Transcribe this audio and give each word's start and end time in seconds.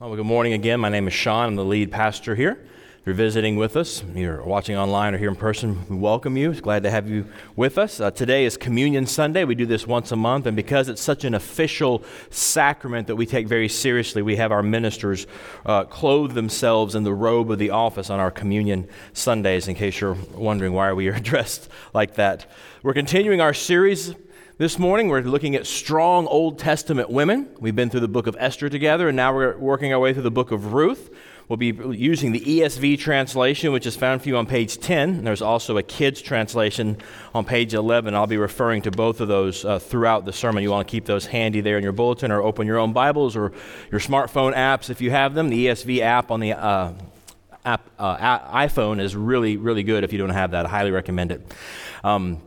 Well, 0.00 0.16
good 0.16 0.24
morning 0.24 0.54
again. 0.54 0.80
My 0.80 0.88
name 0.88 1.08
is 1.08 1.12
Sean. 1.12 1.48
I'm 1.48 1.56
the 1.56 1.64
lead 1.64 1.92
pastor 1.92 2.34
here. 2.34 2.52
If 2.52 3.02
you're 3.04 3.14
visiting 3.14 3.56
with 3.56 3.76
us, 3.76 4.02
you're 4.14 4.42
watching 4.42 4.74
online 4.74 5.14
or 5.14 5.18
here 5.18 5.28
in 5.28 5.36
person, 5.36 5.86
we 5.90 5.96
welcome 5.96 6.38
you. 6.38 6.54
Glad 6.54 6.84
to 6.84 6.90
have 6.90 7.06
you 7.06 7.26
with 7.54 7.76
us. 7.76 8.00
Uh, 8.00 8.10
today 8.10 8.46
is 8.46 8.56
Communion 8.56 9.04
Sunday. 9.04 9.44
We 9.44 9.54
do 9.54 9.66
this 9.66 9.86
once 9.86 10.10
a 10.10 10.16
month, 10.16 10.46
and 10.46 10.56
because 10.56 10.88
it's 10.88 11.02
such 11.02 11.24
an 11.24 11.34
official 11.34 12.02
sacrament 12.30 13.08
that 13.08 13.16
we 13.16 13.26
take 13.26 13.46
very 13.46 13.68
seriously, 13.68 14.22
we 14.22 14.36
have 14.36 14.52
our 14.52 14.62
ministers 14.62 15.26
uh, 15.66 15.84
clothe 15.84 16.32
themselves 16.32 16.94
in 16.94 17.02
the 17.02 17.12
robe 17.12 17.50
of 17.50 17.58
the 17.58 17.68
office 17.68 18.08
on 18.08 18.20
our 18.20 18.30
Communion 18.30 18.88
Sundays, 19.12 19.68
in 19.68 19.74
case 19.74 20.00
you're 20.00 20.16
wondering 20.34 20.72
why 20.72 20.94
we 20.94 21.08
are 21.08 21.20
dressed 21.20 21.68
like 21.92 22.14
that. 22.14 22.50
We're 22.82 22.94
continuing 22.94 23.42
our 23.42 23.52
series 23.52 24.14
this 24.60 24.78
morning, 24.78 25.08
we're 25.08 25.22
looking 25.22 25.54
at 25.54 25.66
strong 25.66 26.26
Old 26.26 26.58
Testament 26.58 27.08
women. 27.08 27.48
We've 27.60 27.74
been 27.74 27.88
through 27.88 28.00
the 28.00 28.08
book 28.08 28.26
of 28.26 28.36
Esther 28.38 28.68
together, 28.68 29.08
and 29.08 29.16
now 29.16 29.34
we're 29.34 29.56
working 29.56 29.94
our 29.94 29.98
way 29.98 30.12
through 30.12 30.24
the 30.24 30.30
book 30.30 30.50
of 30.50 30.74
Ruth. 30.74 31.08
We'll 31.48 31.56
be 31.56 31.68
using 31.96 32.32
the 32.32 32.40
ESV 32.40 32.98
translation, 32.98 33.72
which 33.72 33.86
is 33.86 33.96
found 33.96 34.20
for 34.20 34.28
you 34.28 34.36
on 34.36 34.44
page 34.44 34.76
10. 34.76 35.08
And 35.14 35.26
there's 35.26 35.40
also 35.40 35.78
a 35.78 35.82
kids 35.82 36.20
translation 36.20 36.98
on 37.34 37.46
page 37.46 37.72
11. 37.72 38.14
I'll 38.14 38.26
be 38.26 38.36
referring 38.36 38.82
to 38.82 38.90
both 38.90 39.22
of 39.22 39.28
those 39.28 39.64
uh, 39.64 39.78
throughout 39.78 40.26
the 40.26 40.32
sermon. 40.34 40.62
You 40.62 40.72
want 40.72 40.86
to 40.86 40.92
keep 40.92 41.06
those 41.06 41.24
handy 41.24 41.62
there 41.62 41.78
in 41.78 41.82
your 41.82 41.92
bulletin 41.92 42.30
or 42.30 42.42
open 42.42 42.66
your 42.66 42.76
own 42.76 42.92
Bibles 42.92 43.36
or 43.36 43.52
your 43.90 44.00
smartphone 44.00 44.54
apps 44.54 44.90
if 44.90 45.00
you 45.00 45.10
have 45.10 45.32
them. 45.32 45.48
The 45.48 45.68
ESV 45.68 46.00
app 46.00 46.30
on 46.30 46.38
the 46.38 46.52
uh, 46.52 46.92
app, 47.64 47.88
uh, 47.98 48.38
iPhone 48.50 49.00
is 49.00 49.16
really, 49.16 49.56
really 49.56 49.84
good 49.84 50.04
if 50.04 50.12
you 50.12 50.18
don't 50.18 50.28
have 50.28 50.50
that. 50.50 50.66
I 50.66 50.68
highly 50.68 50.90
recommend 50.90 51.32
it. 51.32 51.54
Um, 52.04 52.42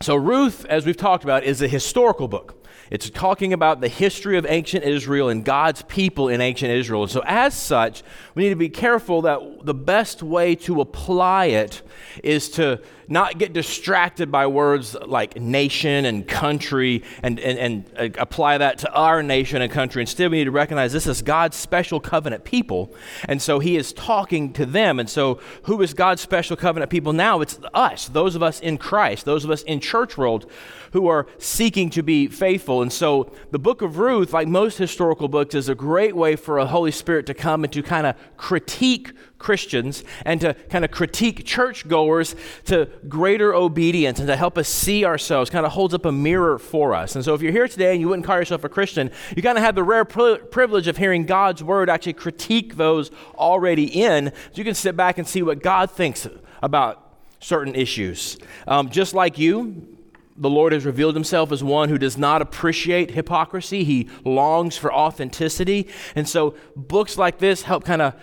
so, 0.00 0.14
Ruth, 0.14 0.64
as 0.66 0.86
we've 0.86 0.96
talked 0.96 1.24
about, 1.24 1.42
is 1.42 1.60
a 1.60 1.68
historical 1.68 2.28
book. 2.28 2.54
It's 2.90 3.10
talking 3.10 3.52
about 3.52 3.80
the 3.80 3.88
history 3.88 4.38
of 4.38 4.46
ancient 4.48 4.84
Israel 4.84 5.28
and 5.28 5.44
God's 5.44 5.82
people 5.82 6.28
in 6.28 6.40
ancient 6.40 6.70
Israel. 6.70 7.02
And 7.02 7.10
so, 7.10 7.22
as 7.26 7.54
such, 7.54 8.02
we 8.34 8.44
need 8.44 8.50
to 8.50 8.56
be 8.56 8.68
careful 8.68 9.22
that 9.22 9.40
the 9.64 9.74
best 9.74 10.22
way 10.22 10.54
to 10.56 10.80
apply 10.80 11.46
it 11.46 11.82
is 12.22 12.48
to 12.50 12.80
not 13.08 13.38
get 13.38 13.52
distracted 13.52 14.30
by 14.30 14.46
words 14.46 14.94
like 15.06 15.40
nation 15.40 16.04
and 16.04 16.28
country 16.28 17.02
and, 17.22 17.40
and, 17.40 17.58
and 17.58 17.90
uh, 17.98 18.20
apply 18.20 18.58
that 18.58 18.78
to 18.78 18.92
our 18.92 19.22
nation 19.22 19.62
and 19.62 19.72
country. 19.72 20.02
Instead, 20.02 20.30
we 20.30 20.38
need 20.38 20.44
to 20.44 20.50
recognize 20.50 20.92
this 20.92 21.06
is 21.06 21.22
God's 21.22 21.56
special 21.56 22.00
covenant 22.00 22.44
people. 22.44 22.94
And 23.24 23.40
so 23.40 23.58
he 23.58 23.76
is 23.76 23.92
talking 23.92 24.52
to 24.52 24.66
them. 24.66 25.00
And 25.00 25.08
so, 25.08 25.40
who 25.62 25.80
is 25.80 25.94
God's 25.94 26.20
special 26.20 26.56
covenant 26.56 26.90
people 26.90 27.12
now? 27.12 27.40
It's 27.40 27.58
us, 27.72 28.08
those 28.08 28.34
of 28.34 28.42
us 28.42 28.60
in 28.60 28.78
Christ, 28.78 29.24
those 29.24 29.44
of 29.44 29.50
us 29.50 29.62
in 29.62 29.80
church 29.80 30.18
world 30.18 30.50
who 30.92 31.08
are 31.08 31.26
seeking 31.38 31.90
to 31.90 32.02
be 32.02 32.26
faithful. 32.28 32.82
And 32.82 32.92
so, 32.92 33.32
the 33.50 33.58
book 33.58 33.82
of 33.82 33.98
Ruth, 33.98 34.32
like 34.32 34.48
most 34.48 34.78
historical 34.78 35.28
books, 35.28 35.54
is 35.54 35.68
a 35.68 35.74
great 35.74 36.14
way 36.14 36.36
for 36.36 36.58
a 36.58 36.66
Holy 36.66 36.90
Spirit 36.90 37.26
to 37.26 37.34
come 37.34 37.64
and 37.64 37.72
to 37.72 37.82
kind 37.82 38.06
of 38.06 38.16
critique 38.36 39.12
Christians 39.38 40.04
and 40.24 40.40
to 40.40 40.54
kind 40.54 40.84
of 40.84 40.90
critique 40.90 41.44
churchgoers 41.44 42.34
to 42.64 42.88
greater 43.08 43.54
obedience 43.54 44.18
and 44.18 44.28
to 44.28 44.36
help 44.36 44.58
us 44.58 44.68
see 44.68 45.04
ourselves, 45.04 45.50
kind 45.50 45.64
of 45.64 45.72
holds 45.72 45.94
up 45.94 46.04
a 46.04 46.12
mirror 46.12 46.58
for 46.58 46.94
us. 46.94 47.14
And 47.14 47.24
so, 47.24 47.34
if 47.34 47.42
you're 47.42 47.52
here 47.52 47.68
today 47.68 47.92
and 47.92 48.00
you 48.00 48.08
wouldn't 48.08 48.26
call 48.26 48.36
yourself 48.36 48.64
a 48.64 48.68
Christian, 48.68 49.10
you 49.36 49.42
kind 49.42 49.56
of 49.56 49.64
have 49.64 49.74
the 49.74 49.84
rare 49.84 50.04
pri- 50.04 50.38
privilege 50.50 50.88
of 50.88 50.96
hearing 50.96 51.26
God's 51.26 51.62
word 51.62 51.88
actually 51.88 52.14
critique 52.14 52.76
those 52.76 53.10
already 53.36 53.84
in. 53.84 54.32
So 54.32 54.54
you 54.54 54.64
can 54.64 54.74
sit 54.74 54.96
back 54.96 55.18
and 55.18 55.26
see 55.26 55.42
what 55.42 55.62
God 55.62 55.90
thinks 55.90 56.26
about 56.62 57.04
certain 57.40 57.74
issues. 57.74 58.38
Um, 58.66 58.90
just 58.90 59.14
like 59.14 59.38
you, 59.38 59.98
the 60.38 60.48
Lord 60.48 60.72
has 60.72 60.86
revealed 60.86 61.14
himself 61.14 61.50
as 61.50 61.64
one 61.64 61.88
who 61.88 61.98
does 61.98 62.16
not 62.16 62.40
appreciate 62.40 63.10
hypocrisy. 63.10 63.82
He 63.84 64.08
longs 64.24 64.76
for 64.76 64.92
authenticity. 64.92 65.88
And 66.14 66.28
so, 66.28 66.54
books 66.76 67.18
like 67.18 67.38
this 67.38 67.62
help 67.62 67.84
kind 67.84 68.00
of 68.00 68.14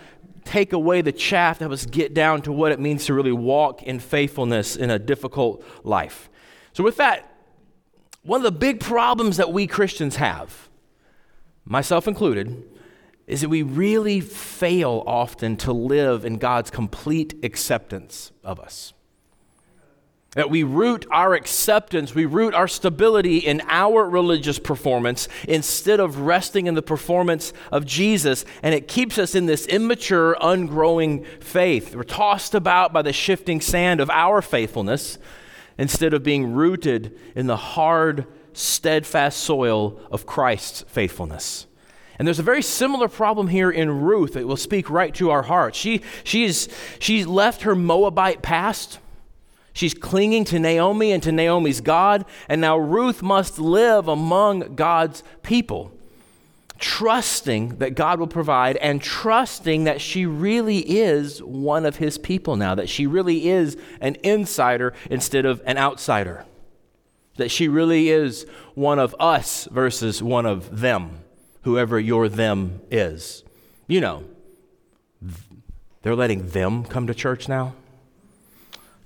take 0.46 0.72
away 0.72 1.02
the 1.02 1.12
chaff, 1.12 1.58
to 1.58 1.64
help 1.64 1.72
us 1.72 1.84
get 1.84 2.14
down 2.14 2.40
to 2.42 2.52
what 2.52 2.72
it 2.72 2.80
means 2.80 3.04
to 3.06 3.14
really 3.14 3.32
walk 3.32 3.82
in 3.82 3.98
faithfulness 3.98 4.76
in 4.76 4.90
a 4.90 4.98
difficult 4.98 5.64
life. 5.84 6.30
So, 6.72 6.82
with 6.82 6.96
that, 6.96 7.32
one 8.22 8.40
of 8.40 8.44
the 8.44 8.58
big 8.58 8.80
problems 8.80 9.36
that 9.36 9.52
we 9.52 9.66
Christians 9.66 10.16
have, 10.16 10.68
myself 11.64 12.08
included, 12.08 12.64
is 13.26 13.40
that 13.40 13.48
we 13.48 13.62
really 13.62 14.20
fail 14.20 15.02
often 15.06 15.56
to 15.58 15.72
live 15.72 16.24
in 16.24 16.38
God's 16.38 16.70
complete 16.70 17.34
acceptance 17.42 18.32
of 18.44 18.60
us. 18.60 18.92
That 20.36 20.50
we 20.50 20.64
root 20.64 21.06
our 21.10 21.32
acceptance, 21.32 22.14
we 22.14 22.26
root 22.26 22.52
our 22.52 22.68
stability 22.68 23.38
in 23.38 23.62
our 23.68 24.08
religious 24.08 24.58
performance 24.58 25.28
instead 25.48 25.98
of 25.98 26.20
resting 26.20 26.66
in 26.66 26.74
the 26.74 26.82
performance 26.82 27.54
of 27.72 27.86
Jesus. 27.86 28.44
And 28.62 28.74
it 28.74 28.86
keeps 28.86 29.18
us 29.18 29.34
in 29.34 29.46
this 29.46 29.64
immature, 29.66 30.36
ungrowing 30.42 31.26
faith. 31.42 31.96
We're 31.96 32.02
tossed 32.02 32.54
about 32.54 32.92
by 32.92 33.00
the 33.00 33.14
shifting 33.14 33.62
sand 33.62 33.98
of 33.98 34.10
our 34.10 34.42
faithfulness 34.42 35.16
instead 35.78 36.12
of 36.12 36.22
being 36.22 36.52
rooted 36.52 37.18
in 37.34 37.46
the 37.46 37.56
hard, 37.56 38.26
steadfast 38.52 39.40
soil 39.40 39.98
of 40.10 40.26
Christ's 40.26 40.82
faithfulness. 40.82 41.66
And 42.18 42.28
there's 42.28 42.38
a 42.38 42.42
very 42.42 42.62
similar 42.62 43.08
problem 43.08 43.48
here 43.48 43.70
in 43.70 44.02
Ruth 44.02 44.34
that 44.34 44.46
will 44.46 44.58
speak 44.58 44.90
right 44.90 45.14
to 45.14 45.30
our 45.30 45.42
hearts. 45.42 45.78
She, 45.78 46.02
she's, 46.24 46.68
she's 46.98 47.26
left 47.26 47.62
her 47.62 47.74
Moabite 47.74 48.42
past 48.42 48.98
She's 49.76 49.92
clinging 49.92 50.46
to 50.46 50.58
Naomi 50.58 51.12
and 51.12 51.22
to 51.22 51.30
Naomi's 51.30 51.82
God, 51.82 52.24
and 52.48 52.62
now 52.62 52.78
Ruth 52.78 53.22
must 53.22 53.58
live 53.58 54.08
among 54.08 54.74
God's 54.74 55.22
people, 55.42 55.92
trusting 56.78 57.76
that 57.76 57.94
God 57.94 58.18
will 58.18 58.26
provide 58.26 58.78
and 58.78 59.02
trusting 59.02 59.84
that 59.84 60.00
she 60.00 60.24
really 60.24 60.78
is 60.78 61.42
one 61.42 61.84
of 61.84 61.96
his 61.96 62.16
people 62.16 62.56
now, 62.56 62.74
that 62.74 62.88
she 62.88 63.06
really 63.06 63.50
is 63.50 63.76
an 64.00 64.16
insider 64.22 64.94
instead 65.10 65.44
of 65.44 65.60
an 65.66 65.76
outsider, 65.76 66.46
that 67.36 67.50
she 67.50 67.68
really 67.68 68.08
is 68.08 68.46
one 68.74 68.98
of 68.98 69.14
us 69.20 69.68
versus 69.70 70.22
one 70.22 70.46
of 70.46 70.80
them, 70.80 71.18
whoever 71.64 72.00
your 72.00 72.30
them 72.30 72.80
is. 72.90 73.44
You 73.86 74.00
know, 74.00 74.24
they're 76.00 76.16
letting 76.16 76.48
them 76.48 76.82
come 76.82 77.06
to 77.08 77.14
church 77.14 77.46
now 77.46 77.74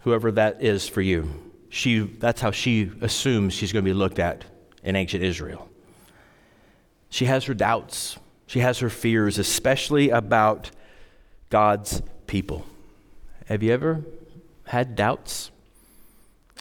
whoever 0.01 0.33
that 0.33 0.63
is 0.63 0.89
for 0.89 1.03
you. 1.03 1.29
She, 1.69 2.01
that's 2.01 2.41
how 2.41 2.51
she 2.51 2.91
assumes 3.01 3.53
she's 3.53 3.73
going 3.73 3.85
to 3.85 3.89
be 3.89 3.95
looked 3.95 4.19
at 4.19 4.45
in 4.83 4.97
ancient 4.97 5.23
Israel. 5.23 5.69
She 7.11 7.27
has 7.27 7.45
her 7.45 7.55
doubts, 7.55 8.19
she 8.47 8.61
has 8.61 8.79
her 8.81 8.91
fears, 8.91 9.39
especially 9.39 10.11
about 10.11 10.71
God's 11.51 12.03
people. 12.27 12.65
Have 13.47 13.63
you 13.63 13.73
ever 13.73 14.05
had 14.65 14.95
doubts 14.95 15.51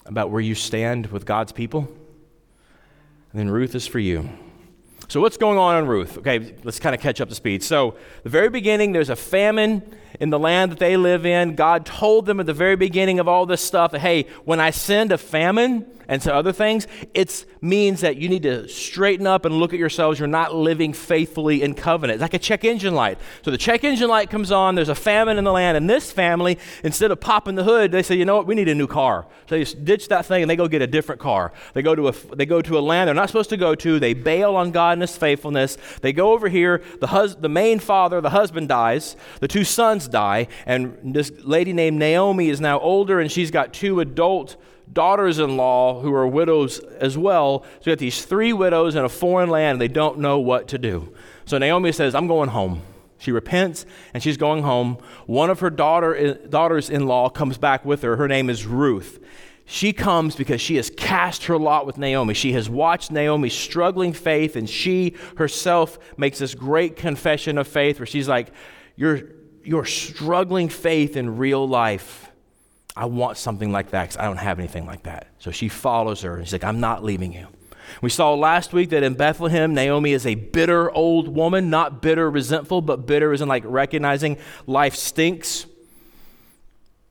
about 0.06 0.32
where 0.32 0.42
you 0.42 0.56
stand 0.56 1.08
with 1.08 1.26
God's 1.26 1.52
people? 1.52 1.88
And 3.32 3.40
then 3.40 3.50
Ruth 3.50 3.76
is 3.76 3.86
for 3.86 4.00
you. 4.00 4.30
So, 5.10 5.22
what's 5.22 5.38
going 5.38 5.58
on 5.58 5.76
in 5.76 5.88
Ruth? 5.88 6.20
Okay, 6.20 6.54
let's 6.64 6.80
kind 6.80 6.94
of 6.94 7.02
catch 7.02 7.20
up 7.20 7.30
to 7.30 7.36
speed. 7.36 7.64
So, 7.64 7.96
the 8.22 8.30
very 8.30 8.50
beginning, 8.50 8.92
there's 8.92 9.10
a 9.10 9.16
famine 9.16 9.82
in 10.20 10.30
the 10.30 10.38
land 10.38 10.72
that 10.72 10.78
they 10.78 10.98
live 10.98 11.26
in. 11.26 11.56
God 11.56 11.84
told 11.84 12.28
them 12.28 12.40
at 12.40 12.46
the 12.46 12.54
very 12.54 12.76
beginning 12.76 13.18
of 13.20 13.28
all 13.28 13.48
this 13.48 13.60
stuff 13.60 13.92
hey, 13.94 14.28
when 14.46 14.60
I 14.60 14.70
send 14.70 15.12
a 15.12 15.18
famine, 15.18 15.88
and 16.10 16.22
to 16.24 16.34
other 16.34 16.52
things, 16.52 16.88
it 17.14 17.46
means 17.62 18.02
that 18.02 18.18
you 18.18 18.28
need 18.28 18.44
to 18.44 18.68
straighten 18.68 19.28
up 19.28 19.46
and 19.46 19.56
look 19.56 19.74
at 19.74 19.80
yourselves. 19.80 20.20
You're 20.20 20.28
not 20.28 20.56
living 20.56 20.92
faithfully 20.92 21.62
in 21.62 21.76
covenant. 21.76 22.16
It's 22.16 22.22
like 22.22 22.34
a 22.34 22.40
check 22.40 22.66
engine 22.66 22.96
light. 22.96 23.20
So 23.44 23.52
the 23.52 23.58
check 23.58 23.84
engine 23.84 24.10
light 24.10 24.30
comes 24.30 24.52
on, 24.52 24.76
there's 24.76 24.90
a 24.90 24.96
famine 24.96 25.38
in 25.38 25.44
the 25.44 25.52
land, 25.52 25.78
and 25.78 25.90
this 25.90 26.12
family, 26.12 26.58
instead 26.84 27.12
of 27.12 27.22
popping 27.22 27.56
the 27.56 27.64
hood, 27.64 27.92
they 27.92 28.04
say, 28.04 28.16
you 28.16 28.26
know 28.26 28.36
what, 28.36 28.48
we 28.48 28.56
need 28.56 28.68
a 28.68 28.76
new 28.76 28.88
car. 28.88 29.28
So 29.48 29.58
they 29.58 29.64
ditch 29.64 30.08
that 30.10 30.26
thing 30.26 30.42
and 30.42 30.50
they 30.50 30.56
go 30.56 30.68
get 30.68 30.82
a 30.82 30.88
different 30.88 31.22
car. 31.22 31.54
They 31.74 31.82
go 31.82 31.96
to 31.96 32.08
a, 32.10 32.12
they 32.36 32.46
go 32.46 32.62
to 32.62 32.78
a 32.78 32.82
land 32.82 33.08
they're 33.08 33.16
not 33.16 33.30
supposed 33.30 33.50
to 33.52 33.58
go 33.58 33.76
to. 33.76 34.00
They 34.00 34.14
bail 34.14 34.56
on 34.56 34.72
God 34.72 34.94
and 34.94 35.02
his 35.02 35.16
faithfulness. 35.16 35.78
They 36.02 36.12
go 36.12 36.34
over 36.34 36.50
here. 36.50 36.82
The, 37.00 37.08
hus- 37.08 37.36
the 37.36 37.50
main 37.50 37.80
father, 37.80 38.20
the 38.20 38.32
husband 38.32 38.68
dies. 38.68 39.16
The 39.40 39.48
two 39.48 39.64
sons 39.64 40.08
die. 40.08 40.48
And 40.66 41.16
this 41.16 41.32
lady 41.44 41.74
named 41.74 42.00
Naomi 42.00 42.50
is 42.50 42.60
now 42.60 42.80
older 42.80 43.20
and 43.20 43.32
she's 43.32 43.52
got 43.52 43.74
two 43.74 44.00
adult 44.00 44.58
daughters 44.92 45.40
in 45.40 45.58
law 45.58 46.02
who 46.02 46.14
are 46.14 46.28
widows 46.28 46.80
as 46.80 47.18
well. 47.18 47.64
So 47.82 47.90
you 47.90 47.92
got 47.92 48.00
these 48.00 48.26
three 48.26 48.54
widows 48.54 48.96
in 48.96 49.04
a 49.04 49.10
foreign 49.10 49.50
land, 49.50 49.74
and 49.74 49.82
they 49.82 49.88
don't 49.88 50.20
know 50.20 50.40
what 50.40 50.68
to 50.70 50.78
do. 50.78 51.14
So 51.46 51.58
Naomi 51.58 51.92
says, 51.92 52.16
I'm 52.16 52.28
going 52.28 52.50
home. 52.50 52.82
She 53.18 53.32
repents 53.32 53.86
and 54.14 54.24
she's 54.24 54.38
going 54.38 54.64
home. 54.64 54.98
One 55.26 55.50
of 55.50 55.60
her 55.60 55.70
daughter, 55.70 56.16
eh, 56.16 56.34
daughters 56.48 56.90
in 56.90 57.06
law 57.06 57.30
comes 57.30 57.58
back 57.58 57.84
with 57.84 58.02
her. 58.02 58.16
Her 58.16 58.28
name 58.28 58.50
is 58.50 58.66
Ruth. 58.66 59.20
She 59.66 59.94
comes 59.94 60.36
because 60.36 60.62
she 60.62 60.78
has 60.78 60.90
cast 60.90 61.46
her 61.46 61.58
lot 61.58 61.86
with 61.86 61.98
Naomi. 61.98 62.34
She 62.34 62.54
has 62.54 62.70
watched 62.70 63.12
Naomi's 63.12 63.54
struggling 63.54 64.14
faith, 64.14 64.56
and 64.56 64.68
she 64.68 65.16
herself 65.38 66.00
makes 66.18 66.40
this 66.40 66.56
great 66.56 66.96
confession 66.96 67.58
of 67.60 67.68
faith 67.68 68.00
where 68.00 68.08
she's 68.08 68.28
like, 68.28 68.52
Your, 68.96 69.22
your 69.64 69.86
struggling 69.86 70.70
faith 70.70 71.16
in 71.16 71.38
real 71.38 71.68
life 71.68 72.29
I 72.96 73.06
want 73.06 73.38
something 73.38 73.72
like 73.72 73.92
that 73.92 74.04
because 74.04 74.18
I 74.18 74.26
don't 74.26 74.38
have 74.38 74.60
anything 74.60 74.86
like 74.86 75.04
that. 75.04 75.28
So 75.40 75.52
she 75.52 75.70
follows 75.70 76.22
her 76.22 76.38
and 76.38 76.46
she's 76.46 76.54
like, 76.54 76.64
I'm 76.64 76.80
not 76.80 77.04
leaving 77.04 77.34
you. 77.34 77.48
We 78.02 78.10
saw 78.10 78.34
last 78.34 78.74
week 78.74 78.90
that 78.90 79.04
in 79.04 79.16
Bethlehem, 79.16 79.74
Naomi 79.74 80.12
is 80.12 80.26
a 80.26 80.36
bitter 80.36 80.92
old 80.92 81.28
woman, 81.28 81.70
not 81.70 82.02
bitter, 82.02 82.30
resentful, 82.30 82.82
but 82.82 83.08
bitter 83.08 83.34
in 83.34 83.48
like 83.48 83.64
recognizing 83.66 84.38
life 84.68 84.96
stinks. 84.96 85.66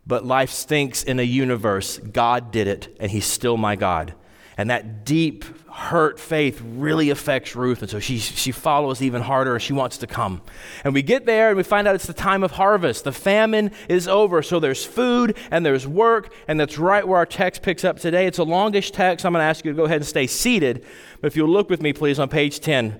But 0.06 0.24
life 0.24 0.50
stinks 0.50 1.02
in 1.02 1.20
a 1.20 1.24
universe. 1.24 1.98
God 1.98 2.50
did 2.50 2.66
it, 2.66 2.96
and 2.98 3.10
He's 3.10 3.26
still 3.26 3.56
my 3.56 3.76
God. 3.76 4.14
And 4.58 4.70
that 4.70 5.04
deep 5.04 5.44
hurt 5.70 6.18
faith 6.18 6.60
really 6.64 7.10
affects 7.10 7.54
Ruth. 7.54 7.80
And 7.80 7.88
so 7.88 8.00
she, 8.00 8.18
she 8.18 8.50
follows 8.50 9.00
even 9.00 9.22
harder 9.22 9.54
and 9.54 9.62
she 9.62 9.72
wants 9.72 9.98
to 9.98 10.08
come. 10.08 10.42
And 10.82 10.92
we 10.92 11.00
get 11.00 11.26
there 11.26 11.48
and 11.48 11.56
we 11.56 11.62
find 11.62 11.86
out 11.86 11.94
it's 11.94 12.08
the 12.08 12.12
time 12.12 12.42
of 12.42 12.50
harvest. 12.50 13.04
The 13.04 13.12
famine 13.12 13.70
is 13.88 14.08
over. 14.08 14.42
So 14.42 14.58
there's 14.58 14.84
food 14.84 15.36
and 15.52 15.64
there's 15.64 15.86
work. 15.86 16.34
And 16.48 16.58
that's 16.58 16.76
right 16.76 17.06
where 17.06 17.18
our 17.18 17.26
text 17.26 17.62
picks 17.62 17.84
up 17.84 18.00
today. 18.00 18.26
It's 18.26 18.38
a 18.38 18.42
longish 18.42 18.90
text. 18.90 19.24
I'm 19.24 19.32
going 19.32 19.42
to 19.42 19.46
ask 19.46 19.64
you 19.64 19.70
to 19.70 19.76
go 19.76 19.84
ahead 19.84 19.98
and 19.98 20.06
stay 20.06 20.26
seated. 20.26 20.84
But 21.20 21.28
if 21.28 21.36
you'll 21.36 21.48
look 21.48 21.70
with 21.70 21.80
me, 21.80 21.92
please, 21.92 22.18
on 22.18 22.28
page 22.28 22.58
10, 22.58 22.98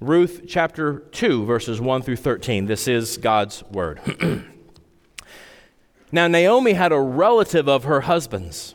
Ruth 0.00 0.44
chapter 0.48 1.00
2, 1.12 1.44
verses 1.44 1.82
1 1.82 2.00
through 2.00 2.16
13. 2.16 2.64
This 2.64 2.88
is 2.88 3.18
God's 3.18 3.62
word. 3.64 4.00
now, 6.12 6.28
Naomi 6.28 6.72
had 6.72 6.92
a 6.92 7.00
relative 7.00 7.68
of 7.68 7.84
her 7.84 8.00
husband's 8.02 8.74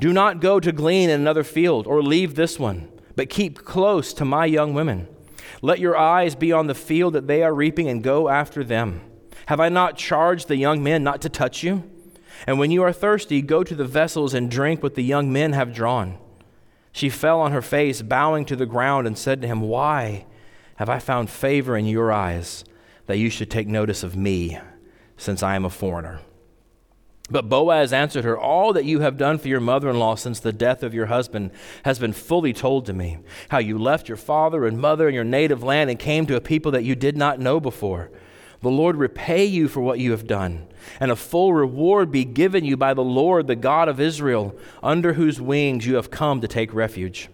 Do 0.00 0.14
not 0.14 0.40
go 0.40 0.58
to 0.58 0.72
glean 0.72 1.10
in 1.10 1.20
another 1.20 1.44
field 1.44 1.86
or 1.86 2.02
leave 2.02 2.34
this 2.34 2.58
one, 2.58 2.88
but 3.16 3.28
keep 3.28 3.64
close 3.64 4.14
to 4.14 4.24
my 4.24 4.46
young 4.46 4.72
women. 4.72 5.06
Let 5.60 5.78
your 5.78 5.94
eyes 5.94 6.34
be 6.34 6.52
on 6.52 6.68
the 6.68 6.74
field 6.74 7.12
that 7.12 7.26
they 7.26 7.42
are 7.42 7.52
reaping 7.54 7.86
and 7.86 8.02
go 8.02 8.30
after 8.30 8.64
them. 8.64 9.02
Have 9.46 9.60
I 9.60 9.68
not 9.68 9.98
charged 9.98 10.48
the 10.48 10.56
young 10.56 10.82
men 10.82 11.04
not 11.04 11.20
to 11.20 11.28
touch 11.28 11.62
you? 11.62 11.84
And 12.46 12.58
when 12.58 12.70
you 12.70 12.82
are 12.82 12.94
thirsty, 12.94 13.42
go 13.42 13.62
to 13.62 13.74
the 13.74 13.84
vessels 13.84 14.32
and 14.32 14.50
drink 14.50 14.82
what 14.82 14.94
the 14.94 15.04
young 15.04 15.30
men 15.30 15.52
have 15.52 15.74
drawn. 15.74 16.16
She 16.92 17.10
fell 17.10 17.38
on 17.38 17.52
her 17.52 17.60
face, 17.60 18.00
bowing 18.00 18.46
to 18.46 18.56
the 18.56 18.64
ground, 18.64 19.06
and 19.06 19.18
said 19.18 19.42
to 19.42 19.48
him, 19.48 19.60
Why 19.60 20.24
have 20.76 20.88
I 20.88 20.98
found 20.98 21.28
favor 21.28 21.76
in 21.76 21.84
your 21.84 22.10
eyes 22.10 22.64
that 23.04 23.18
you 23.18 23.28
should 23.28 23.50
take 23.50 23.68
notice 23.68 24.02
of 24.02 24.16
me, 24.16 24.58
since 25.18 25.42
I 25.42 25.56
am 25.56 25.66
a 25.66 25.70
foreigner? 25.70 26.20
But 27.30 27.48
Boaz 27.48 27.92
answered 27.92 28.24
her, 28.24 28.36
All 28.36 28.72
that 28.72 28.84
you 28.84 29.00
have 29.00 29.16
done 29.16 29.38
for 29.38 29.48
your 29.48 29.60
mother 29.60 29.88
in 29.88 29.98
law 29.98 30.16
since 30.16 30.40
the 30.40 30.52
death 30.52 30.82
of 30.82 30.94
your 30.94 31.06
husband 31.06 31.52
has 31.84 31.98
been 31.98 32.12
fully 32.12 32.52
told 32.52 32.86
to 32.86 32.92
me. 32.92 33.18
How 33.50 33.58
you 33.58 33.78
left 33.78 34.08
your 34.08 34.16
father 34.16 34.66
and 34.66 34.78
mother 34.78 35.06
and 35.06 35.14
your 35.14 35.24
native 35.24 35.62
land 35.62 35.90
and 35.90 35.98
came 35.98 36.26
to 36.26 36.36
a 36.36 36.40
people 36.40 36.72
that 36.72 36.84
you 36.84 36.96
did 36.96 37.16
not 37.16 37.38
know 37.38 37.60
before. 37.60 38.10
The 38.62 38.70
Lord 38.70 38.96
repay 38.96 39.44
you 39.44 39.68
for 39.68 39.80
what 39.80 40.00
you 40.00 40.10
have 40.10 40.26
done, 40.26 40.66
and 40.98 41.10
a 41.10 41.16
full 41.16 41.54
reward 41.54 42.12
be 42.12 42.26
given 42.26 42.64
you 42.64 42.76
by 42.76 42.92
the 42.92 43.04
Lord, 43.04 43.46
the 43.46 43.56
God 43.56 43.88
of 43.88 44.00
Israel, 44.00 44.54
under 44.82 45.14
whose 45.14 45.40
wings 45.40 45.86
you 45.86 45.94
have 45.94 46.10
come 46.10 46.42
to 46.42 46.48
take 46.48 46.74
refuge. 46.74 47.30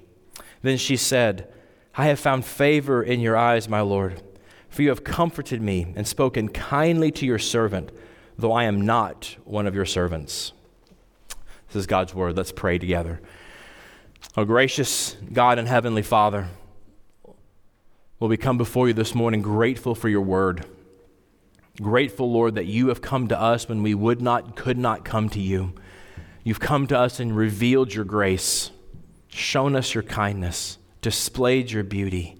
Then 0.62 0.76
she 0.78 0.96
said, 0.96 1.52
I 1.96 2.06
have 2.06 2.20
found 2.20 2.44
favor 2.44 3.02
in 3.02 3.20
your 3.20 3.36
eyes, 3.36 3.68
my 3.68 3.80
Lord, 3.80 4.22
for 4.68 4.82
you 4.82 4.90
have 4.90 5.02
comforted 5.02 5.60
me 5.60 5.92
and 5.96 6.06
spoken 6.06 6.48
kindly 6.48 7.10
to 7.12 7.26
your 7.26 7.40
servant 7.40 7.90
though 8.38 8.52
I 8.52 8.64
am 8.64 8.82
not 8.82 9.36
one 9.44 9.66
of 9.66 9.74
your 9.74 9.86
servants. 9.86 10.52
This 11.68 11.76
is 11.76 11.86
God's 11.86 12.14
word. 12.14 12.36
Let's 12.36 12.52
pray 12.52 12.78
together. 12.78 13.20
Oh, 14.36 14.44
gracious 14.44 15.16
God 15.32 15.58
and 15.58 15.66
Heavenly 15.66 16.02
Father, 16.02 16.48
will 18.18 18.28
we 18.28 18.36
come 18.36 18.58
before 18.58 18.88
you 18.88 18.94
this 18.94 19.14
morning 19.14 19.42
grateful 19.42 19.94
for 19.94 20.08
your 20.08 20.20
word. 20.20 20.66
Grateful, 21.80 22.30
Lord, 22.30 22.54
that 22.54 22.66
you 22.66 22.88
have 22.88 23.02
come 23.02 23.28
to 23.28 23.40
us 23.40 23.68
when 23.68 23.82
we 23.82 23.94
would 23.94 24.22
not, 24.22 24.56
could 24.56 24.78
not 24.78 25.04
come 25.04 25.28
to 25.30 25.40
you. 25.40 25.74
You've 26.42 26.60
come 26.60 26.86
to 26.86 26.98
us 26.98 27.20
and 27.20 27.36
revealed 27.36 27.92
your 27.92 28.04
grace, 28.04 28.70
shown 29.28 29.76
us 29.76 29.94
your 29.94 30.02
kindness, 30.02 30.78
displayed 31.02 31.70
your 31.70 31.84
beauty, 31.84 32.38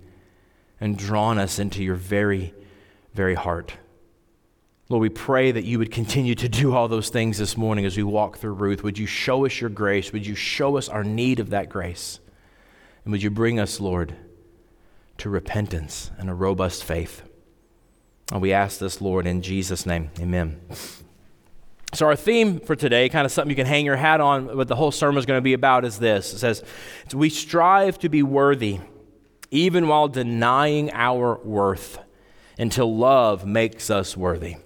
and 0.81 0.97
drawn 0.97 1.39
us 1.39 1.59
into 1.59 1.83
your 1.83 1.97
very, 1.97 2.55
very 3.15 3.35
heart. 3.35 3.75
Lord, 4.89 5.03
we 5.03 5.09
pray 5.09 5.51
that 5.51 5.65
you 5.65 5.81
would 5.81 5.91
continue 5.91 6.37
to 6.37 6.49
do 6.49 6.73
all 6.73 6.87
those 6.87 7.09
things 7.09 7.39
this 7.39 7.57
morning 7.57 7.85
as 7.85 7.97
we 7.97 8.05
walk 8.05 8.39
through 8.39 8.53
Ruth. 8.53 8.85
Would 8.85 8.99
you 8.99 9.07
show 9.07 9.45
us 9.45 9.61
your 9.61 9.71
grace? 9.71 10.13
Would 10.13 10.25
you 10.25 10.37
show 10.37 10.77
us 10.77 10.89
our 10.89 11.03
need 11.03 11.41
of 11.41 11.51
that 11.51 11.69
grace? 11.69 12.21
And 13.05 13.11
would 13.11 13.23
you 13.23 13.31
bring 13.31 13.59
us, 13.59 13.81
Lord, 13.81 14.15
to 15.19 15.29
repentance 15.29 16.13
and 16.19 16.31
a 16.31 16.35
robust 16.35 16.85
faith? 16.85 17.23
And 18.31 18.41
we 18.41 18.53
ask 18.53 18.79
this, 18.79 19.01
Lord, 19.01 19.27
in 19.27 19.43
Jesus' 19.43 19.87
name. 19.87 20.11
Amen. 20.21 20.61
So, 21.95 22.07
our 22.07 22.17
theme 22.17 22.61
for 22.61 22.77
today, 22.77 23.09
kind 23.09 23.25
of 23.25 23.33
something 23.33 23.51
you 23.51 23.57
can 23.57 23.67
hang 23.67 23.87
your 23.87 23.97
hat 23.97 24.21
on, 24.21 24.57
what 24.57 24.69
the 24.69 24.77
whole 24.77 24.91
sermon 24.91 25.19
is 25.19 25.27
going 25.27 25.39
to 25.39 25.43
be 25.43 25.53
about, 25.53 25.85
is 25.85 25.99
this 25.99 26.33
it 26.33 26.39
says, 26.39 26.63
We 27.15 27.31
strive 27.31 27.99
to 28.01 28.09
be 28.09 28.23
worthy, 28.23 28.81
even 29.51 29.89
while 29.89 30.09
denying 30.09 30.93
our 30.93 31.39
worth, 31.45 31.99
until 32.59 32.95
love 32.95 33.47
makes 33.47 33.89
us 33.89 34.17
worthy. 34.17 34.57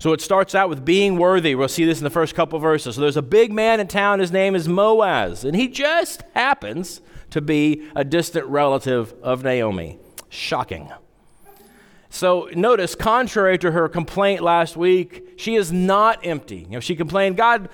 So 0.00 0.14
it 0.14 0.22
starts 0.22 0.54
out 0.54 0.70
with 0.70 0.82
being 0.82 1.18
worthy. 1.18 1.54
We'll 1.54 1.68
see 1.68 1.84
this 1.84 1.98
in 1.98 2.04
the 2.04 2.10
first 2.10 2.34
couple 2.34 2.58
verses. 2.58 2.94
So 2.94 3.02
there's 3.02 3.18
a 3.18 3.22
big 3.22 3.52
man 3.52 3.80
in 3.80 3.86
town. 3.86 4.18
His 4.18 4.32
name 4.32 4.54
is 4.56 4.66
Boaz, 4.66 5.44
and 5.44 5.54
he 5.54 5.68
just 5.68 6.22
happens 6.34 7.02
to 7.30 7.42
be 7.42 7.86
a 7.94 8.02
distant 8.02 8.46
relative 8.46 9.14
of 9.22 9.44
Naomi. 9.44 9.98
Shocking. 10.30 10.90
So 12.08 12.48
notice, 12.54 12.94
contrary 12.94 13.58
to 13.58 13.70
her 13.70 13.88
complaint 13.88 14.40
last 14.40 14.74
week, 14.74 15.34
she 15.36 15.54
is 15.54 15.70
not 15.70 16.26
empty. 16.26 16.60
You 16.60 16.70
know, 16.70 16.80
she 16.80 16.96
complained, 16.96 17.36
God, 17.36 17.68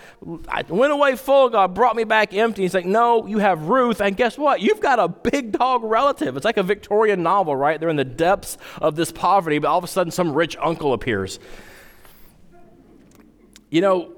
I 0.49 0.63
went 0.69 0.93
away 0.93 1.15
full, 1.15 1.49
God 1.49 1.75
brought 1.75 1.95
me 1.95 2.05
back 2.05 2.35
empty. 2.35 2.63
He's 2.63 2.75
like, 2.75 2.85
no, 2.85 3.27
you 3.27 3.39
have 3.39 3.63
Ruth, 3.63 4.01
and 4.01 4.17
guess 4.17 4.37
what? 4.37 4.61
You've 4.61 4.81
got 4.81 4.99
a 4.99 5.09
big 5.09 5.53
dog 5.53 5.85
relative. 5.85 6.37
It's 6.37 6.45
like 6.45 6.59
a 6.59 6.63
Victorian 6.63 7.23
novel, 7.23 7.55
right? 7.55 7.79
They're 7.79 7.89
in 7.89 7.97
the 7.97 8.05
depths 8.05 8.59
of 8.83 8.97
this 8.97 9.13
poverty, 9.13 9.59
but 9.59 9.69
all 9.69 9.79
of 9.79 9.85
a 9.85 9.89
sudden 9.89 10.11
some 10.11 10.35
rich 10.35 10.57
uncle 10.61 10.93
appears. 10.93 11.39
You 13.77 13.83
know, 13.83 14.11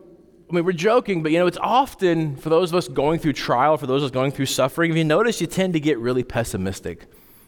I 0.48 0.54
mean, 0.54 0.64
we're 0.64 0.70
joking, 0.70 1.24
but 1.24 1.32
you 1.32 1.40
know, 1.40 1.48
it's 1.48 1.58
often 1.60 2.36
for 2.36 2.48
those 2.48 2.70
of 2.70 2.76
us 2.76 2.86
going 2.86 3.18
through 3.18 3.32
trial, 3.32 3.76
for 3.76 3.88
those 3.88 4.04
of 4.04 4.06
us 4.06 4.12
going 4.12 4.30
through 4.30 4.46
suffering, 4.46 4.92
if 4.92 4.96
you 4.96 5.02
notice, 5.02 5.40
you 5.40 5.48
tend 5.48 5.72
to 5.72 5.80
get 5.80 5.98
really 5.98 6.22
pessimistic. 6.22 7.06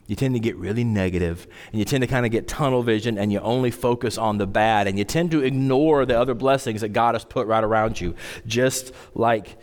You 0.09 0.17
tend 0.17 0.35
to 0.35 0.41
get 0.41 0.57
really 0.57 0.83
negative, 0.83 1.47
and 1.71 1.79
you 1.79 1.85
tend 1.85 2.03
to 2.03 2.09
kind 2.09 2.27
of 2.27 2.33
get 2.33 2.49
tunnel 2.49 2.83
vision, 2.83 3.17
and 3.17 3.33
you 3.33 3.39
only 3.39 3.71
focus 3.71 4.19
on 4.19 4.39
the 4.39 4.47
bad, 4.49 4.89
and 4.89 4.99
you 4.99 5.05
tend 5.05 5.31
to 5.31 5.45
ignore 5.45 6.05
the 6.05 6.19
other 6.19 6.35
blessings 6.35 6.81
that 6.81 6.89
God 6.89 7.15
has 7.15 7.25
put 7.25 7.47
right 7.47 7.63
around 7.63 8.01
you, 8.01 8.17
just 8.45 8.93
like 9.15 9.57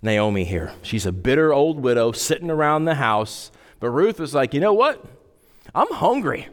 Naomi 0.00 0.44
here. 0.44 0.70
She's 0.82 1.06
a 1.06 1.12
bitter 1.12 1.52
old 1.52 1.80
widow 1.80 2.12
sitting 2.12 2.52
around 2.52 2.84
the 2.84 2.94
house, 2.94 3.50
but 3.80 3.90
Ruth 3.90 4.20
was 4.20 4.32
like, 4.32 4.54
you 4.54 4.60
know 4.60 4.74
what? 4.74 5.04
I'm 5.74 5.92
hungry. 5.92 6.46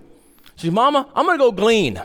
She's, 0.55 0.71
Mama, 0.71 1.07
I'm 1.13 1.27
going 1.27 1.37
to 1.37 1.43
go 1.43 1.51
glean. 1.51 2.01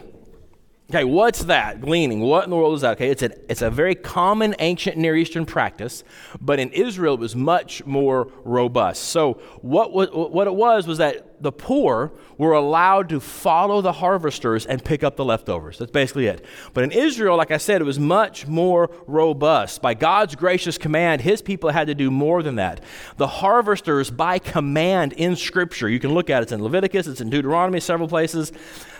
Okay, 0.88 1.02
what's 1.02 1.45
that? 1.45 1.81
Gleaning. 1.81 2.21
What 2.21 2.45
in 2.45 2.50
the 2.50 2.57
world 2.57 2.76
is 2.76 2.83
that? 2.83 2.93
Okay, 2.93 3.11
it's 3.11 3.23
a, 3.23 3.33
it's 3.50 3.61
a 3.61 3.71
very 3.71 3.97
common 3.97 4.55
ancient 4.61 4.97
Near 4.97 5.16
Eastern 5.16 5.45
practice, 5.45 6.05
but 6.40 6.61
in 6.61 6.71
Israel 6.71 7.14
it 7.14 7.21
was 7.21 7.35
much 7.35 7.85
more 7.85 8.31
robust. 8.45 9.02
So, 9.02 9.35
what, 9.62 9.93
what 9.93 10.47
it 10.47 10.55
was 10.55 10.87
was 10.87 10.99
that 10.99 11.43
the 11.43 11.50
poor 11.50 12.12
were 12.38 12.52
allowed 12.52 13.09
to 13.09 13.19
follow 13.19 13.81
the 13.81 13.93
harvesters 13.93 14.64
and 14.64 14.83
pick 14.83 15.02
up 15.02 15.16
the 15.16 15.25
leftovers. 15.25 15.78
That's 15.78 15.90
basically 15.90 16.26
it. 16.26 16.45
But 16.73 16.85
in 16.85 16.93
Israel, 16.93 17.37
like 17.37 17.50
I 17.50 17.57
said, 17.57 17.81
it 17.81 17.85
was 17.85 17.99
much 17.99 18.47
more 18.47 18.90
robust. 19.09 19.83
By 19.83 19.95
God's 19.95 20.35
gracious 20.35 20.78
command, 20.78 21.21
his 21.21 21.43
people 21.43 21.71
had 21.71 21.88
to 21.88 21.95
do 21.95 22.12
more 22.12 22.43
than 22.45 22.57
that. 22.57 22.81
The 23.16 23.26
harvesters, 23.26 24.11
by 24.11 24.38
command 24.38 25.14
in 25.14 25.35
Scripture, 25.35 25.88
you 25.88 25.99
can 25.99 26.14
look 26.14 26.31
at 26.31 26.43
it, 26.43 26.45
it's 26.45 26.52
in 26.52 26.62
Leviticus, 26.62 27.07
it's 27.07 27.21
in 27.21 27.28
Deuteronomy, 27.28 27.81
several 27.81 28.09
places, 28.09 28.52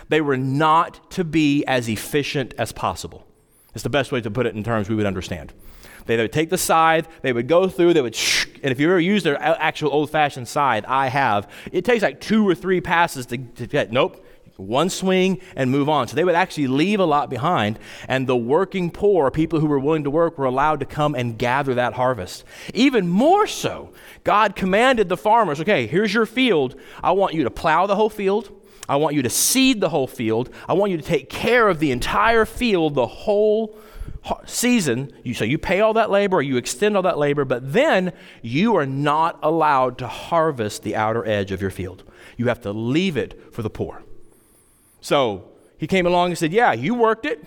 they 0.09 0.21
were 0.21 0.37
not 0.37 1.11
to 1.11 1.23
be 1.23 1.65
as 1.65 1.87
efficient 1.89 2.53
as 2.57 2.71
possible. 2.71 3.25
It's 3.73 3.83
the 3.83 3.89
best 3.89 4.11
way 4.11 4.21
to 4.21 4.31
put 4.31 4.45
it 4.45 4.55
in 4.55 4.63
terms 4.63 4.89
we 4.89 4.95
would 4.95 5.05
understand. 5.05 5.53
They 6.05 6.17
would 6.17 6.31
take 6.31 6.49
the 6.49 6.57
scythe, 6.57 7.07
they 7.21 7.33
would 7.33 7.47
go 7.47 7.67
through, 7.67 7.93
they 7.93 8.01
would 8.01 8.15
shh, 8.15 8.47
and 8.63 8.71
if 8.71 8.79
you 8.79 8.87
ever 8.87 8.99
used 8.99 9.25
their 9.25 9.41
actual 9.41 9.91
old 9.91 10.09
fashioned 10.09 10.47
scythe, 10.47 10.85
I 10.87 11.09
have, 11.09 11.51
it 11.71 11.85
takes 11.85 12.01
like 12.01 12.21
two 12.21 12.47
or 12.47 12.55
three 12.55 12.81
passes 12.81 13.25
to, 13.27 13.37
to 13.37 13.67
get, 13.67 13.91
nope, 13.91 14.25
one 14.55 14.89
swing 14.89 15.39
and 15.55 15.69
move 15.69 15.87
on. 15.89 16.07
So 16.07 16.15
they 16.15 16.23
would 16.23 16.35
actually 16.35 16.67
leave 16.67 16.99
a 16.99 17.05
lot 17.05 17.29
behind, 17.29 17.77
and 18.07 18.25
the 18.25 18.35
working 18.35 18.89
poor, 18.89 19.29
people 19.31 19.59
who 19.59 19.67
were 19.67 19.79
willing 19.79 20.03
to 20.05 20.09
work, 20.09 20.37
were 20.37 20.45
allowed 20.45 20.79
to 20.79 20.85
come 20.85 21.13
and 21.13 21.37
gather 21.37 21.75
that 21.75 21.93
harvest. 21.93 22.43
Even 22.73 23.07
more 23.07 23.47
so, 23.47 23.91
God 24.23 24.55
commanded 24.55 25.09
the 25.09 25.17
farmers 25.17 25.59
okay, 25.61 25.87
here's 25.87 26.13
your 26.13 26.25
field. 26.25 26.79
I 27.03 27.11
want 27.11 27.33
you 27.33 27.43
to 27.43 27.51
plow 27.51 27.85
the 27.85 27.95
whole 27.95 28.09
field. 28.09 28.51
I 28.89 28.95
want 28.95 29.15
you 29.15 29.21
to 29.21 29.29
seed 29.29 29.81
the 29.81 29.89
whole 29.89 30.07
field. 30.07 30.49
I 30.67 30.73
want 30.73 30.91
you 30.91 30.97
to 30.97 31.03
take 31.03 31.29
care 31.29 31.67
of 31.67 31.79
the 31.79 31.91
entire 31.91 32.45
field 32.45 32.95
the 32.95 33.07
whole 33.07 33.77
season, 34.45 35.11
you, 35.23 35.33
so 35.33 35.45
you 35.45 35.57
pay 35.57 35.81
all 35.81 35.93
that 35.93 36.09
labor 36.09 36.37
or 36.37 36.41
you 36.41 36.57
extend 36.57 36.95
all 36.95 37.03
that 37.03 37.17
labor, 37.17 37.45
but 37.45 37.73
then 37.73 38.13
you 38.41 38.75
are 38.75 38.85
not 38.85 39.39
allowed 39.41 39.97
to 39.99 40.07
harvest 40.07 40.83
the 40.83 40.95
outer 40.95 41.25
edge 41.25 41.51
of 41.51 41.61
your 41.61 41.71
field. 41.71 42.03
You 42.35 42.47
have 42.47 42.61
to 42.61 42.71
leave 42.71 43.17
it 43.17 43.53
for 43.53 43.61
the 43.61 43.69
poor. 43.69 44.03
So 45.01 45.49
he 45.77 45.87
came 45.87 46.05
along 46.05 46.29
and 46.29 46.37
said, 46.37 46.51
Yeah, 46.51 46.73
you 46.73 46.93
worked 46.93 47.25
it. 47.25 47.43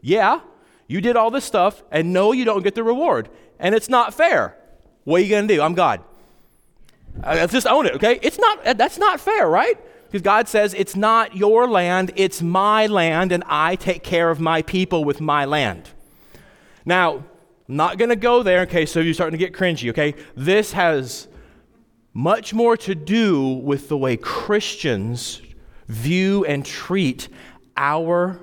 Yeah, 0.00 0.40
you 0.86 1.00
did 1.00 1.16
all 1.16 1.30
this 1.30 1.44
stuff, 1.44 1.82
and 1.90 2.12
no, 2.12 2.32
you 2.32 2.44
don't 2.44 2.62
get 2.62 2.74
the 2.74 2.84
reward. 2.84 3.28
And 3.58 3.74
it's 3.74 3.88
not 3.88 4.14
fair. 4.14 4.56
What 5.04 5.20
are 5.20 5.24
you 5.24 5.30
going 5.30 5.48
to 5.48 5.54
do? 5.54 5.62
I'm 5.62 5.74
God. 5.74 6.02
Uh, 7.22 7.46
just 7.46 7.66
own 7.66 7.86
it, 7.86 7.94
okay? 7.94 8.18
It's 8.22 8.38
not, 8.38 8.76
that's 8.76 8.98
not 8.98 9.20
fair, 9.20 9.48
right? 9.48 9.78
Because 10.14 10.22
God 10.22 10.46
says, 10.46 10.74
It's 10.74 10.94
not 10.94 11.36
your 11.36 11.68
land, 11.68 12.12
it's 12.14 12.40
my 12.40 12.86
land, 12.86 13.32
and 13.32 13.42
I 13.48 13.74
take 13.74 14.04
care 14.04 14.30
of 14.30 14.38
my 14.38 14.62
people 14.62 15.02
with 15.02 15.20
my 15.20 15.44
land. 15.44 15.90
Now, 16.84 17.16
I'm 17.68 17.76
not 17.76 17.98
going 17.98 18.10
to 18.10 18.16
go 18.16 18.44
there, 18.44 18.60
okay, 18.60 18.86
so 18.86 19.00
you're 19.00 19.12
starting 19.12 19.36
to 19.36 19.44
get 19.44 19.52
cringy, 19.52 19.90
okay? 19.90 20.14
This 20.36 20.70
has 20.70 21.26
much 22.12 22.54
more 22.54 22.76
to 22.76 22.94
do 22.94 23.54
with 23.54 23.88
the 23.88 23.96
way 23.96 24.16
Christians 24.16 25.42
view 25.88 26.44
and 26.44 26.64
treat 26.64 27.28
our 27.76 28.38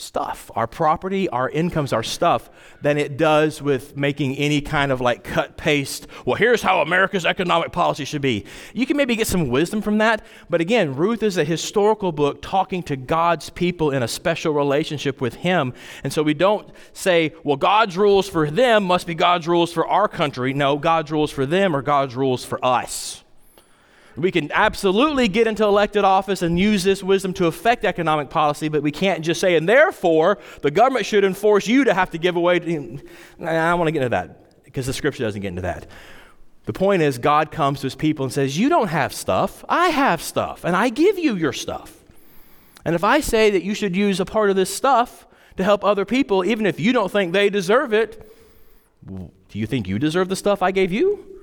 stuff, 0.00 0.50
our 0.54 0.66
property, 0.66 1.28
our 1.28 1.48
incomes, 1.50 1.92
our 1.92 2.02
stuff, 2.02 2.50
than 2.80 2.96
it 2.96 3.16
does 3.16 3.60
with 3.60 3.96
making 3.96 4.36
any 4.36 4.60
kind 4.60 4.92
of 4.92 5.00
like 5.00 5.24
cut 5.24 5.56
paste. 5.56 6.06
Well, 6.24 6.36
here's 6.36 6.62
how 6.62 6.80
America's 6.80 7.26
economic 7.26 7.72
policy 7.72 8.04
should 8.04 8.22
be. 8.22 8.44
You 8.72 8.86
can 8.86 8.96
maybe 8.96 9.16
get 9.16 9.26
some 9.26 9.48
wisdom 9.48 9.82
from 9.82 9.98
that, 9.98 10.24
but 10.48 10.60
again, 10.60 10.94
Ruth 10.94 11.22
is 11.22 11.36
a 11.36 11.44
historical 11.44 12.12
book 12.12 12.40
talking 12.42 12.82
to 12.84 12.96
God's 12.96 13.50
people 13.50 13.90
in 13.90 14.02
a 14.02 14.08
special 14.08 14.52
relationship 14.52 15.20
with 15.20 15.34
Him. 15.34 15.74
And 16.04 16.12
so 16.12 16.22
we 16.22 16.34
don't 16.34 16.70
say, 16.92 17.34
well, 17.44 17.56
God's 17.56 17.96
rules 17.96 18.28
for 18.28 18.50
them 18.50 18.84
must 18.84 19.06
be 19.06 19.14
God's 19.14 19.48
rules 19.48 19.72
for 19.72 19.86
our 19.86 20.08
country. 20.08 20.54
No, 20.54 20.76
God's 20.76 21.10
rules 21.10 21.30
for 21.30 21.46
them 21.46 21.74
are 21.74 21.82
God's 21.82 22.16
rules 22.16 22.44
for 22.44 22.64
us. 22.64 23.24
We 24.18 24.32
can 24.32 24.50
absolutely 24.52 25.28
get 25.28 25.46
into 25.46 25.64
elected 25.64 26.04
office 26.04 26.42
and 26.42 26.58
use 26.58 26.82
this 26.82 27.02
wisdom 27.02 27.32
to 27.34 27.46
affect 27.46 27.84
economic 27.84 28.30
policy, 28.30 28.68
but 28.68 28.82
we 28.82 28.90
can't 28.90 29.24
just 29.24 29.40
say, 29.40 29.56
and 29.56 29.68
therefore, 29.68 30.38
the 30.62 30.70
government 30.72 31.06
should 31.06 31.24
enforce 31.24 31.68
you 31.68 31.84
to 31.84 31.94
have 31.94 32.10
to 32.10 32.18
give 32.18 32.34
away. 32.34 32.58
To, 32.58 33.00
I 33.40 33.44
don't 33.44 33.78
want 33.78 33.88
to 33.88 33.92
get 33.92 34.02
into 34.02 34.10
that 34.10 34.64
because 34.64 34.86
the 34.86 34.92
scripture 34.92 35.22
doesn't 35.22 35.40
get 35.40 35.48
into 35.48 35.62
that. 35.62 35.86
The 36.64 36.72
point 36.72 37.00
is, 37.00 37.16
God 37.18 37.50
comes 37.50 37.80
to 37.80 37.86
his 37.86 37.94
people 37.94 38.24
and 38.24 38.32
says, 38.32 38.58
You 38.58 38.68
don't 38.68 38.88
have 38.88 39.14
stuff. 39.14 39.64
I 39.68 39.88
have 39.88 40.20
stuff, 40.20 40.64
and 40.64 40.76
I 40.76 40.88
give 40.88 41.18
you 41.18 41.36
your 41.36 41.52
stuff. 41.52 41.94
And 42.84 42.94
if 42.94 43.04
I 43.04 43.20
say 43.20 43.50
that 43.50 43.62
you 43.62 43.74
should 43.74 43.94
use 43.94 44.20
a 44.20 44.24
part 44.24 44.50
of 44.50 44.56
this 44.56 44.74
stuff 44.74 45.26
to 45.56 45.64
help 45.64 45.84
other 45.84 46.04
people, 46.04 46.44
even 46.44 46.66
if 46.66 46.80
you 46.80 46.92
don't 46.92 47.10
think 47.10 47.32
they 47.32 47.50
deserve 47.50 47.94
it, 47.94 48.30
do 49.06 49.58
you 49.58 49.66
think 49.66 49.86
you 49.88 49.98
deserve 49.98 50.28
the 50.28 50.36
stuff 50.36 50.60
I 50.60 50.70
gave 50.70 50.92
you? 50.92 51.37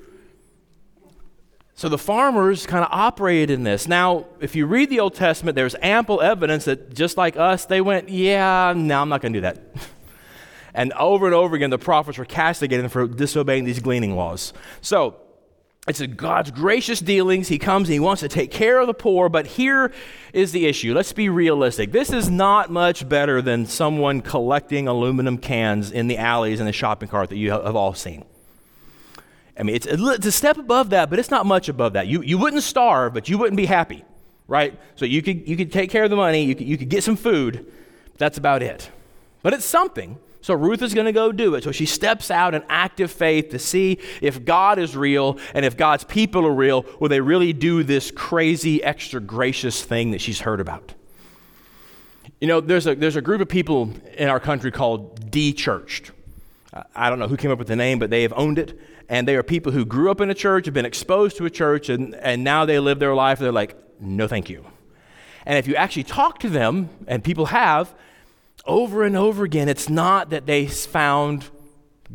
So 1.78 1.90
the 1.90 1.98
farmers 1.98 2.66
kind 2.66 2.86
of 2.86 2.90
operated 2.92 3.50
in 3.52 3.64
this. 3.64 3.86
Now, 3.86 4.28
if 4.40 4.56
you 4.56 4.66
read 4.66 4.90
the 4.90 5.02
Old 5.02 5.14
Testament, 5.14 5.56
there's 5.56 5.76
ample 5.82 6.22
evidence 6.22 6.66
that 6.66 6.94
just 6.94 7.18
like 7.18 7.36
us, 7.36 7.66
they 7.66 7.82
went, 7.82 8.08
Yeah, 8.08 8.74
no, 8.76 9.02
I'm 9.02 9.10
not 9.10 9.22
going 9.22 9.34
to 9.34 9.38
do 9.38 9.42
that. 9.42 9.62
and 10.74 10.94
over 10.94 11.26
and 11.26 11.36
over 11.36 11.54
again, 11.54 11.70
the 11.70 11.78
prophets 11.78 12.18
were 12.18 12.26
castigating 12.26 12.84
them 12.84 12.90
for 12.90 13.08
disobeying 13.08 13.66
these 13.66 13.82
gleaning 13.82 14.16
laws. 14.16 14.54
So 14.80 15.18
it's 15.86 16.00
a 16.00 16.08
God's 16.08 16.50
gracious 16.50 17.02
dealings. 17.02 17.50
He 17.50 17.60
comes 17.60 17.90
and 17.90 17.94
he 17.94 18.00
wants 18.00 18.22
to 18.22 18.30
take 18.30 18.52
care 18.52 18.80
of 18.80 18.88
the 18.88 18.94
poor, 18.94 19.28
but 19.28 19.46
here 19.46 19.92
is 20.32 20.54
the 20.54 20.68
issue. 20.68 20.94
Let's 20.94 21.12
be 21.12 21.28
realistic. 21.28 21.92
This 21.92 22.10
is 22.10 22.30
not 22.30 22.72
much 22.72 23.08
better 23.08 23.42
than 23.42 23.66
someone 23.66 24.22
collecting 24.22 24.88
aluminum 24.88 25.38
cans 25.38 25.92
in 25.92 26.08
the 26.08 26.18
alleys 26.18 26.62
in 26.62 26.66
the 26.66 26.74
shopping 26.74 27.10
cart 27.10 27.30
that 27.30 27.38
you 27.38 27.52
have 27.52 27.76
all 27.76 27.94
seen. 27.94 28.24
I 29.58 29.64
mean, 29.64 29.76
it's 29.76 29.88
a, 29.88 29.96
it's 30.10 30.26
a 30.26 30.32
step 30.32 30.58
above 30.58 30.90
that, 30.90 31.10
but 31.10 31.20
it's 31.20 31.32
not 31.32 31.46
much 31.46 31.70
above 31.70 31.94
that. 31.94 32.08
You, 32.08 32.22
you 32.22 32.38
wouldn't 32.38 32.64
starve, 32.64 33.14
but 33.14 33.30
you 33.30 33.38
wouldn't 33.38 33.58
be 33.58 33.66
happy, 33.66 34.04
right? 34.48 34.78
So 34.96 35.06
you 35.06 35.22
could, 35.22 35.48
you 35.48 35.56
could 35.56 35.72
take 35.72 35.90
care 35.90 36.04
of 36.04 36.10
the 36.10 36.16
money, 36.16 36.44
you 36.44 36.56
could, 36.56 36.68
you 36.68 36.78
could 36.78 36.90
get 36.90 37.04
some 37.04 37.16
food, 37.16 37.72
that's 38.18 38.38
about 38.38 38.62
it. 38.62 38.90
But 39.42 39.54
it's 39.54 39.66
something. 39.66 40.18
So 40.42 40.54
Ruth 40.54 40.82
is 40.82 40.94
going 40.94 41.06
to 41.06 41.12
go 41.12 41.32
do 41.32 41.56
it. 41.56 41.64
So 41.64 41.72
she 41.72 41.86
steps 41.86 42.30
out 42.30 42.54
in 42.54 42.64
active 42.70 43.12
faith 43.12 43.50
to 43.50 43.60
see 43.60 43.98
if 44.22 44.46
God 44.46 44.78
is 44.78 44.96
real 44.96 45.40
and 45.54 45.66
if 45.66 45.76
God's 45.76 46.04
people 46.04 46.46
are 46.46 46.54
real, 46.54 46.86
will 47.00 47.10
they 47.10 47.22
really 47.22 47.52
do 47.52 47.82
this 47.84 48.12
crazy, 48.12 48.84
extra 48.84 49.20
gracious 49.20 49.84
thing 49.84 50.12
that 50.12 50.22
she's 50.22 50.42
heard 50.42 50.60
about? 50.60 50.94
You 52.40 52.48
know, 52.48 52.62
there's 52.62 52.86
a, 52.86 52.94
there's 52.94 53.16
a 53.16 53.22
group 53.22 53.42
of 53.42 53.50
people 53.50 53.92
in 54.18 54.30
our 54.30 54.40
country 54.40 54.72
called 54.72 55.32
de 55.32 55.52
churched. 55.52 56.12
I 56.96 57.10
don't 57.10 57.20
know 57.20 57.28
who 57.28 57.38
came 57.38 57.52
up 57.52 57.60
with 57.60 57.68
the 57.68 57.76
name, 57.76 58.00
but 58.00 58.10
they 58.10 58.24
have 58.24 58.34
owned 58.36 58.60
it 58.60 58.80
and 59.08 59.28
they 59.28 59.36
are 59.36 59.44
people 59.44 59.72
who 59.72 59.86
grew 59.86 60.12
up 60.12 60.20
in 60.20 60.30
a 60.30 60.34
church, 60.34 60.66
have 60.66 60.74
been 60.74 60.86
exposed 60.86 61.38
to 61.38 61.46
a 61.46 61.50
church, 61.50 61.90
and, 61.90 62.16
and 62.16 62.44
now 62.44 62.66
they 62.66 62.80
live 62.80 63.00
their 63.00 63.14
life, 63.14 63.40
they're 63.40 63.52
like, 63.52 63.76
no, 64.00 64.28
thank 64.28 64.50
you. 64.50 64.66
And 65.46 65.58
if 65.58 65.68
you 65.68 65.76
actually 65.76 66.04
talk 66.04 66.40
to 66.40 66.50
them, 66.50 66.90
and 67.08 67.24
people 67.24 67.48
have, 67.48 67.94
over 68.66 69.04
and 69.04 69.16
over 69.16 69.44
again, 69.44 69.70
it's 69.70 69.90
not 69.90 70.32
that 70.32 70.48
they 70.48 70.66
found 70.66 71.50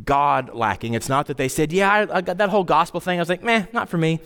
God 0.05 0.53
lacking. 0.53 0.95
It's 0.95 1.09
not 1.09 1.27
that 1.27 1.37
they 1.37 1.49
said, 1.49 1.73
yeah, 1.73 1.93
I, 1.93 2.17
I 2.17 2.21
got 2.21 2.39
that 2.39 2.49
whole 2.51 2.65
gospel 2.65 3.01
thing. 3.01 3.19
I 3.19 3.23
was 3.23 3.29
like, 3.29 3.43
meh, 3.43 3.67
not 3.73 3.89
for 3.89 3.99
me. 3.99 4.21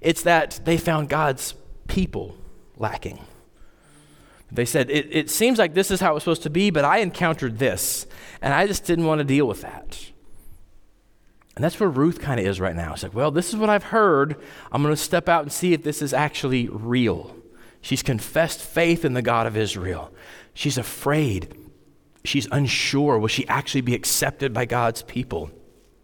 It's 0.00 0.22
that 0.22 0.60
they 0.64 0.76
found 0.76 1.08
God's 1.08 1.54
people 1.88 2.36
lacking. 2.76 3.18
They 4.52 4.64
said, 4.64 4.90
it, 4.90 5.08
it 5.10 5.30
seems 5.30 5.58
like 5.58 5.74
this 5.74 5.90
is 5.90 6.00
how 6.00 6.14
it's 6.14 6.24
supposed 6.24 6.42
to 6.44 6.50
be, 6.50 6.70
but 6.70 6.84
I 6.84 6.98
encountered 6.98 7.58
this, 7.58 8.06
and 8.40 8.54
I 8.54 8.66
just 8.66 8.84
didn't 8.84 9.06
want 9.06 9.18
to 9.18 9.24
deal 9.24 9.46
with 9.46 9.62
that. 9.62 10.10
And 11.56 11.64
that's 11.64 11.78
where 11.78 11.88
Ruth 11.88 12.20
kind 12.20 12.40
of 12.40 12.46
is 12.46 12.60
right 12.60 12.74
now. 12.74 12.94
She's 12.94 13.04
like, 13.04 13.14
well, 13.14 13.30
this 13.30 13.48
is 13.48 13.56
what 13.56 13.70
I've 13.70 13.84
heard. 13.84 14.36
I'm 14.72 14.82
going 14.82 14.94
to 14.94 15.00
step 15.00 15.28
out 15.28 15.42
and 15.42 15.52
see 15.52 15.72
if 15.72 15.82
this 15.82 16.02
is 16.02 16.12
actually 16.12 16.68
real. 16.68 17.34
She's 17.80 18.02
confessed 18.02 18.60
faith 18.60 19.04
in 19.04 19.14
the 19.14 19.22
God 19.22 19.46
of 19.46 19.56
Israel. 19.56 20.12
She's 20.52 20.78
afraid. 20.78 21.56
She's 22.24 22.48
unsure. 22.50 23.18
Will 23.18 23.28
she 23.28 23.46
actually 23.46 23.82
be 23.82 23.94
accepted 23.94 24.52
by 24.52 24.64
God's 24.64 25.02
people? 25.02 25.50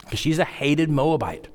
Because 0.01 0.19
she's 0.19 0.39
a 0.39 0.45
hated 0.45 0.91
Moabite. 0.91 1.49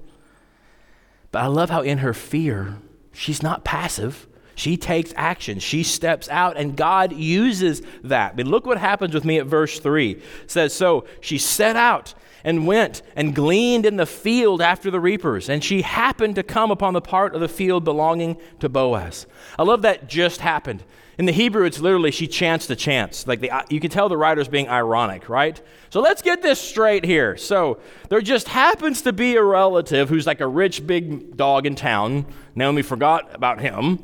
But 1.31 1.43
I 1.43 1.47
love 1.47 1.69
how 1.69 1.81
in 1.81 1.99
her 1.99 2.13
fear, 2.13 2.77
she's 3.13 3.43
not 3.43 3.63
passive. 3.63 4.27
She 4.55 4.77
takes 4.77 5.13
action. 5.15 5.59
She 5.59 5.83
steps 5.83 6.29
out, 6.29 6.57
and 6.57 6.75
God 6.75 7.13
uses 7.13 7.81
that. 8.03 8.35
But 8.35 8.47
look 8.47 8.65
what 8.65 8.77
happens 8.77 9.13
with 9.13 9.25
me 9.25 9.37
at 9.37 9.45
verse 9.45 9.79
3. 9.79 10.11
It 10.11 10.21
says, 10.47 10.73
So 10.73 11.05
she 11.21 11.37
set 11.37 11.75
out 11.75 12.13
and 12.45 12.67
went 12.67 13.01
and 13.15 13.35
gleaned 13.35 13.85
in 13.85 13.97
the 13.97 14.05
field 14.05 14.61
after 14.61 14.89
the 14.89 14.99
reapers. 14.99 15.49
And 15.49 15.63
she 15.63 15.81
happened 15.81 16.35
to 16.35 16.43
come 16.43 16.71
upon 16.71 16.93
the 16.93 17.01
part 17.01 17.33
of 17.33 17.41
the 17.41 17.49
field 17.49 17.83
belonging 17.83 18.37
to 18.59 18.69
Boaz. 18.69 19.25
I 19.59 19.63
love 19.63 19.81
that 19.81 20.07
just 20.07 20.41
happened. 20.41 20.83
In 21.17 21.25
the 21.25 21.31
Hebrew, 21.31 21.65
it's 21.65 21.79
literally 21.79 22.11
she 22.11 22.27
chanced 22.27 22.69
a 22.69 22.75
chance. 22.75 23.25
Like 23.25 23.39
the, 23.39 23.49
you 23.69 23.79
can 23.79 23.89
tell 23.89 24.09
the 24.09 24.17
writer's 24.17 24.47
being 24.47 24.69
ironic, 24.69 25.27
right? 25.27 25.59
So 25.89 26.01
let's 26.01 26.21
get 26.21 26.41
this 26.41 26.59
straight 26.59 27.03
here. 27.03 27.35
So 27.35 27.79
there 28.09 28.21
just 28.21 28.47
happens 28.47 29.01
to 29.03 29.13
be 29.13 29.35
a 29.37 29.43
relative 29.43 30.09
who's 30.09 30.27
like 30.27 30.41
a 30.41 30.47
rich 30.47 30.85
big 30.85 31.35
dog 31.35 31.65
in 31.65 31.75
town. 31.75 32.25
Naomi 32.53 32.83
forgot 32.83 33.33
about 33.33 33.59
him. 33.59 34.03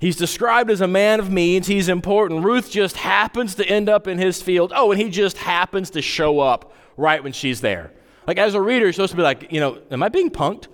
He's 0.00 0.16
described 0.16 0.70
as 0.70 0.80
a 0.80 0.86
man 0.86 1.20
of 1.20 1.30
means. 1.30 1.66
He's 1.66 1.88
important. 1.88 2.44
Ruth 2.44 2.70
just 2.70 2.96
happens 2.96 3.54
to 3.54 3.66
end 3.66 3.88
up 3.88 4.06
in 4.06 4.18
his 4.18 4.42
field. 4.42 4.72
Oh, 4.74 4.92
and 4.92 5.00
he 5.00 5.08
just 5.08 5.38
happens 5.38 5.90
to 5.90 6.02
show 6.02 6.40
up 6.40 6.74
right 6.96 7.22
when 7.22 7.32
she's 7.32 7.60
there. 7.60 7.92
Like, 8.26 8.38
as 8.38 8.54
a 8.54 8.60
reader, 8.60 8.84
you're 8.84 8.92
supposed 8.92 9.12
to 9.12 9.16
be 9.16 9.22
like, 9.22 9.50
you 9.52 9.60
know, 9.60 9.80
am 9.90 10.02
I 10.02 10.08
being 10.08 10.30
punked? 10.30 10.66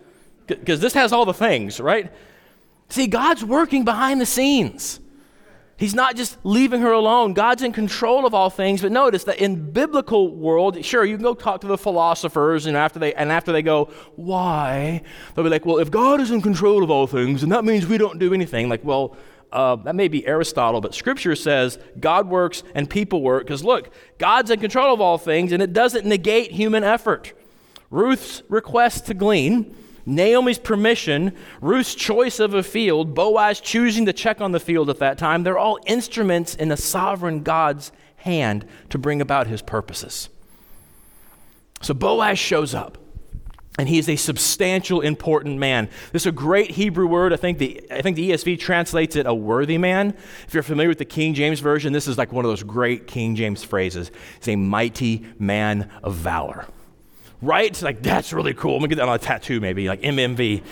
Because 0.47 0.81
this 0.81 0.95
has 0.95 1.12
all 1.12 1.25
the 1.25 1.35
things, 1.35 1.79
right? 1.79 2.12
See, 2.88 3.07
God's 3.07 3.45
working 3.45 3.85
behind 3.85 4.21
the 4.21 4.26
scenes. 4.26 5.00
He's 5.76 5.95
not 5.95 6.17
just 6.17 6.38
leaving 6.45 6.81
her 6.81 6.93
alone. 6.93 7.33
God's 7.33 7.62
in 7.62 7.73
control 7.73 8.26
of 8.26 8.35
all 8.35 8.50
things. 8.50 8.83
But 8.83 8.93
notice 8.93 9.25
that 9.25 9.38
in 9.38 9.73
biblical 9.73 10.35
world, 10.35 10.85
sure, 10.85 11.05
you 11.05 11.17
can 11.17 11.25
go 11.25 11.35
talk 11.35 11.61
to 11.62 11.67
the 11.67 11.79
philosophers, 11.79 12.67
and 12.67 12.76
after 12.76 12.99
they 12.99 13.14
and 13.14 13.33
after 13.33 13.52
they 13.52 13.62
go, 13.62 13.87
why? 14.17 15.02
They'll 15.35 15.45
be 15.45 15.50
like, 15.50 15.67
well, 15.67 15.79
if 15.79 15.91
God 15.91 16.21
is 16.21 16.31
in 16.31 16.43
control 16.43 16.85
of 16.85 16.91
all 16.91 17.07
things, 17.07 17.41
then 17.41 17.50
that 17.50 17.64
means 17.64 17.87
we 17.87 17.99
don't 17.99 18.19
do 18.19 18.33
anything. 18.33 18.69
Like, 18.69 18.85
well, 18.85 19.17
uh, 19.50 19.76
that 19.76 19.95
may 19.95 20.09
be 20.09 20.26
Aristotle, 20.26 20.81
but 20.81 20.95
Scripture 20.95 21.35
says 21.35 21.79
God 21.99 22.29
works 22.29 22.62
and 22.75 22.88
people 22.88 23.23
work. 23.23 23.45
Because 23.45 23.64
look, 23.64 23.93
God's 24.19 24.50
in 24.50 24.61
control 24.61 24.95
of 24.95 25.00
all 25.00 25.19
things, 25.19 25.52
and 25.52 25.62
it 25.62 25.73
doesn't 25.73 26.07
negate 26.07 26.52
human 26.52 26.85
effort. 26.85 27.33
Ruth's 27.91 28.43
request 28.49 29.07
to 29.07 29.14
glean 29.14 29.76
Naomi's 30.04 30.59
permission, 30.59 31.35
Ruth's 31.61 31.94
choice 31.94 32.40
of 32.40 32.54
a 32.54 32.62
field, 32.62 33.14
Boaz 33.14 33.61
choosing 33.61 34.06
to 34.06 34.12
check 34.12 34.40
on 34.40 34.52
the 34.52 34.61
field 34.61 34.90
at 34.90 34.99
that 34.99 35.18
time, 35.18 35.42
they're 35.42 35.59
all 35.59 35.78
instruments 35.87 36.54
in 36.54 36.68
the 36.68 36.76
sovereign 36.76 37.42
God's 37.42 37.92
hand 38.16 38.66
to 38.90 38.99
bring 38.99 39.21
about 39.21 39.47
his 39.47 39.62
purposes. 39.62 40.28
So 41.80 41.94
Boaz 41.94 42.38
shows 42.38 42.75
up. 42.75 42.99
And 43.78 43.88
he 43.88 43.97
is 43.97 44.06
a 44.06 44.16
substantial, 44.16 45.00
important 45.00 45.59
man. 45.59 45.88
This 46.12 46.25
is 46.25 46.26
a 46.26 46.32
great 46.32 46.73
Hebrew 46.73 47.06
word. 47.06 47.32
I 47.32 47.37
think, 47.37 47.56
the, 47.56 47.82
I 47.90 48.02
think 48.02 48.16
the 48.16 48.30
ESV 48.30 48.59
translates 48.59 49.16
it 49.16 49.26
a 49.26 49.32
worthy 49.32 49.78
man. 49.78 50.14
If 50.47 50.52
you're 50.52 50.62
familiar 50.62 50.90
with 50.90 50.99
the 50.99 51.06
King 51.06 51.32
James 51.32 51.61
Version, 51.61 51.94
this 51.94 52.06
is 52.06 52.18
like 52.18 52.32
one 52.32 52.44
of 52.44 52.50
those 52.50 52.62
great 52.62 53.06
King 53.06 53.35
James 53.35 53.64
phrases. 53.64 54.11
He's 54.37 54.49
a 54.49 54.56
mighty 54.56 55.25
man 55.38 55.90
of 56.02 56.16
valor 56.16 56.66
right? 57.43 57.83
like, 57.83 58.03
that's 58.03 58.33
really 58.33 58.55
cool. 58.55 58.75
I'm 58.75 58.81
gonna 58.81 58.89
get 58.89 58.97
that 58.97 59.09
on 59.09 59.15
a 59.15 59.19
tattoo, 59.19 59.61
maybe, 59.61 59.89
like 59.89 60.01
MMV. 60.01 60.63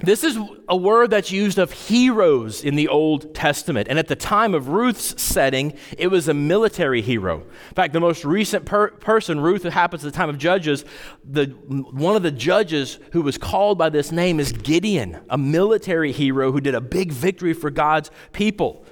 This 0.00 0.24
is 0.24 0.36
a 0.68 0.76
word 0.76 1.10
that's 1.10 1.30
used 1.30 1.58
of 1.58 1.72
heroes 1.72 2.62
in 2.62 2.74
the 2.74 2.88
Old 2.88 3.34
Testament. 3.34 3.88
And 3.88 3.98
at 3.98 4.08
the 4.08 4.16
time 4.16 4.52
of 4.52 4.68
Ruth's 4.68 5.22
setting, 5.22 5.72
it 5.96 6.08
was 6.08 6.28
a 6.28 6.34
military 6.34 7.00
hero. 7.00 7.40
In 7.40 7.74
fact, 7.74 7.92
the 7.92 8.00
most 8.00 8.24
recent 8.24 8.66
per- 8.66 8.90
person, 8.90 9.40
Ruth, 9.40 9.62
who 9.62 9.70
happens 9.70 10.04
at 10.04 10.12
the 10.12 10.16
time 10.16 10.28
of 10.28 10.36
Judges, 10.36 10.84
the, 11.24 11.46
one 11.46 12.16
of 12.16 12.22
the 12.22 12.32
judges 12.32 12.98
who 13.12 13.22
was 13.22 13.38
called 13.38 13.78
by 13.78 13.88
this 13.88 14.10
name 14.10 14.40
is 14.40 14.52
Gideon, 14.52 15.20
a 15.30 15.38
military 15.38 16.12
hero 16.12 16.52
who 16.52 16.60
did 16.60 16.74
a 16.74 16.80
big 16.80 17.12
victory 17.12 17.54
for 17.54 17.70
God's 17.70 18.10
people. 18.32 18.84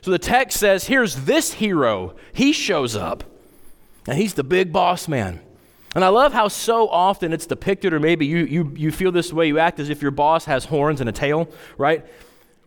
So 0.00 0.10
the 0.10 0.18
text 0.18 0.58
says 0.58 0.86
here's 0.86 1.24
this 1.24 1.54
hero. 1.54 2.14
He 2.32 2.52
shows 2.52 2.94
up, 2.94 3.24
and 4.06 4.18
he's 4.18 4.34
the 4.34 4.44
big 4.44 4.72
boss 4.72 5.08
man. 5.08 5.40
And 5.94 6.04
I 6.04 6.08
love 6.08 6.32
how 6.32 6.48
so 6.48 6.88
often 6.88 7.32
it's 7.32 7.46
depicted, 7.46 7.92
or 7.92 8.00
maybe 8.00 8.26
you, 8.26 8.38
you, 8.38 8.72
you 8.76 8.92
feel 8.92 9.10
this 9.10 9.32
way, 9.32 9.48
you 9.48 9.58
act 9.58 9.80
as 9.80 9.88
if 9.88 10.02
your 10.02 10.10
boss 10.10 10.44
has 10.44 10.66
horns 10.66 11.00
and 11.00 11.08
a 11.08 11.12
tail, 11.12 11.48
right? 11.78 12.04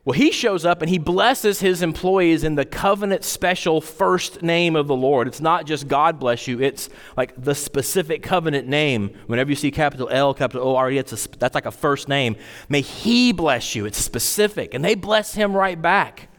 Well, 0.03 0.13
he 0.13 0.31
shows 0.31 0.65
up 0.65 0.81
and 0.81 0.89
he 0.89 0.97
blesses 0.97 1.59
his 1.59 1.83
employees 1.83 2.43
in 2.43 2.55
the 2.55 2.65
covenant 2.65 3.23
special 3.23 3.81
first 3.81 4.41
name 4.41 4.75
of 4.75 4.87
the 4.87 4.95
Lord. 4.95 5.27
It's 5.27 5.39
not 5.39 5.67
just 5.67 5.87
God 5.87 6.19
bless 6.19 6.47
you, 6.47 6.59
it's 6.59 6.89
like 7.15 7.39
the 7.39 7.53
specific 7.53 8.23
covenant 8.23 8.67
name. 8.67 9.15
Whenever 9.27 9.51
you 9.51 9.55
see 9.55 9.69
capital 9.69 10.09
L, 10.09 10.33
capital 10.33 10.67
O 10.67 10.75
R 10.75 10.89
E, 10.89 10.97
it's 10.97 11.27
that's 11.37 11.53
like 11.53 11.67
a 11.67 11.71
first 11.71 12.09
name. 12.09 12.35
May 12.67 12.81
he 12.81 13.31
bless 13.31 13.75
you. 13.75 13.85
It's 13.85 13.99
specific. 13.99 14.73
And 14.73 14.83
they 14.83 14.95
bless 14.95 15.35
him 15.35 15.55
right 15.55 15.79
back. 15.79 16.29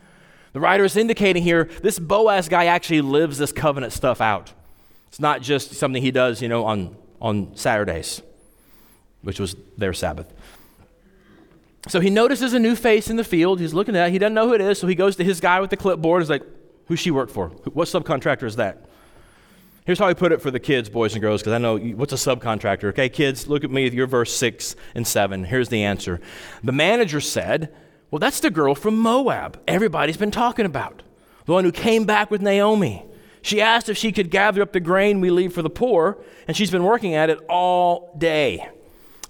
The 0.55 0.61
writer 0.61 0.85
is 0.85 0.97
indicating 0.97 1.45
here 1.45 1.71
this 1.83 2.01
Boaz 2.01 2.49
guy 2.49 2.65
actually 2.65 3.01
lives 3.01 3.39
this 3.39 3.53
covenant 3.53 3.93
stuff 3.93 4.21
out. 4.21 4.53
It's 5.13 5.21
not 5.21 5.43
just 5.43 5.75
something 5.75 6.01
he 6.01 6.11
does, 6.11 6.41
you 6.41 6.49
know, 6.49 6.65
on, 6.65 6.97
on 7.21 7.55
Saturdays, 7.55 8.23
which 9.21 9.39
was 9.39 9.55
their 9.77 9.93
Sabbath. 9.93 10.33
So 11.87 12.01
he 12.01 12.09
notices 12.09 12.55
a 12.55 12.59
new 12.59 12.75
face 12.75 13.11
in 13.11 13.17
the 13.17 13.25
field. 13.25 13.61
He's 13.61 13.75
looking 13.75 13.95
at 13.95 14.09
it. 14.09 14.13
He 14.13 14.19
doesn't 14.19 14.33
know 14.33 14.49
who 14.49 14.55
it 14.55 14.63
is, 14.63 14.79
so 14.79 14.87
he 14.87 14.95
goes 14.95 15.17
to 15.17 15.25
his 15.25 15.39
guy 15.39 15.61
with 15.61 15.69
the 15.69 15.77
clipboard. 15.77 16.23
He's 16.23 16.31
like, 16.31 16.45
Who's 16.87 16.99
she 16.99 17.11
work 17.11 17.29
for? 17.29 17.49
What 17.49 17.89
subcontractor 17.89 18.45
is 18.45 18.57
that? 18.57 18.89
Here's 19.85 19.99
how 19.99 20.07
I 20.07 20.15
put 20.15 20.33
it 20.33 20.41
for 20.41 20.51
the 20.51 20.59
kids, 20.59 20.89
boys 20.89 21.13
and 21.13 21.21
girls, 21.21 21.43
because 21.43 21.53
I 21.53 21.59
know 21.59 21.77
what's 21.77 22.15
a 22.15 22.17
subcontractor. 22.17 22.85
Okay, 22.85 23.11
kids, 23.11 23.47
look 23.49 23.65
at 23.65 23.71
me 23.71 23.85
with 23.85 23.93
your 23.93 24.07
verse 24.07 24.35
6 24.35 24.77
and 24.95 25.07
7. 25.07 25.45
Here's 25.45 25.69
the 25.69 25.83
answer. 25.83 26.23
The 26.65 26.73
manager 26.73 27.21
said, 27.21 27.75
Well, 28.11 28.19
that's 28.19 28.41
the 28.41 28.51
girl 28.51 28.75
from 28.75 28.99
Moab 28.99 29.61
everybody's 29.69 30.17
been 30.17 30.31
talking 30.31 30.65
about, 30.65 31.03
the 31.45 31.53
one 31.53 31.65
who 31.65 31.73
came 31.73 32.07
back 32.07 32.31
with 32.31 32.41
Naomi. 32.41 33.05
She 33.43 33.61
asked 33.61 33.89
if 33.89 33.99
she 33.99 34.13
could 34.13 34.31
gather 34.31 34.63
up 34.63 34.73
the 34.73 34.81
grain 34.81 35.21
we 35.21 35.31
leave 35.31 35.53
for 35.53 35.63
the 35.63 35.71
poor, 35.71 36.19
and 36.47 36.57
she's 36.57 36.71
been 36.71 36.85
working 36.85 37.15
at 37.15 37.29
it 37.29 37.39
all 37.49 38.15
day. 38.17 38.69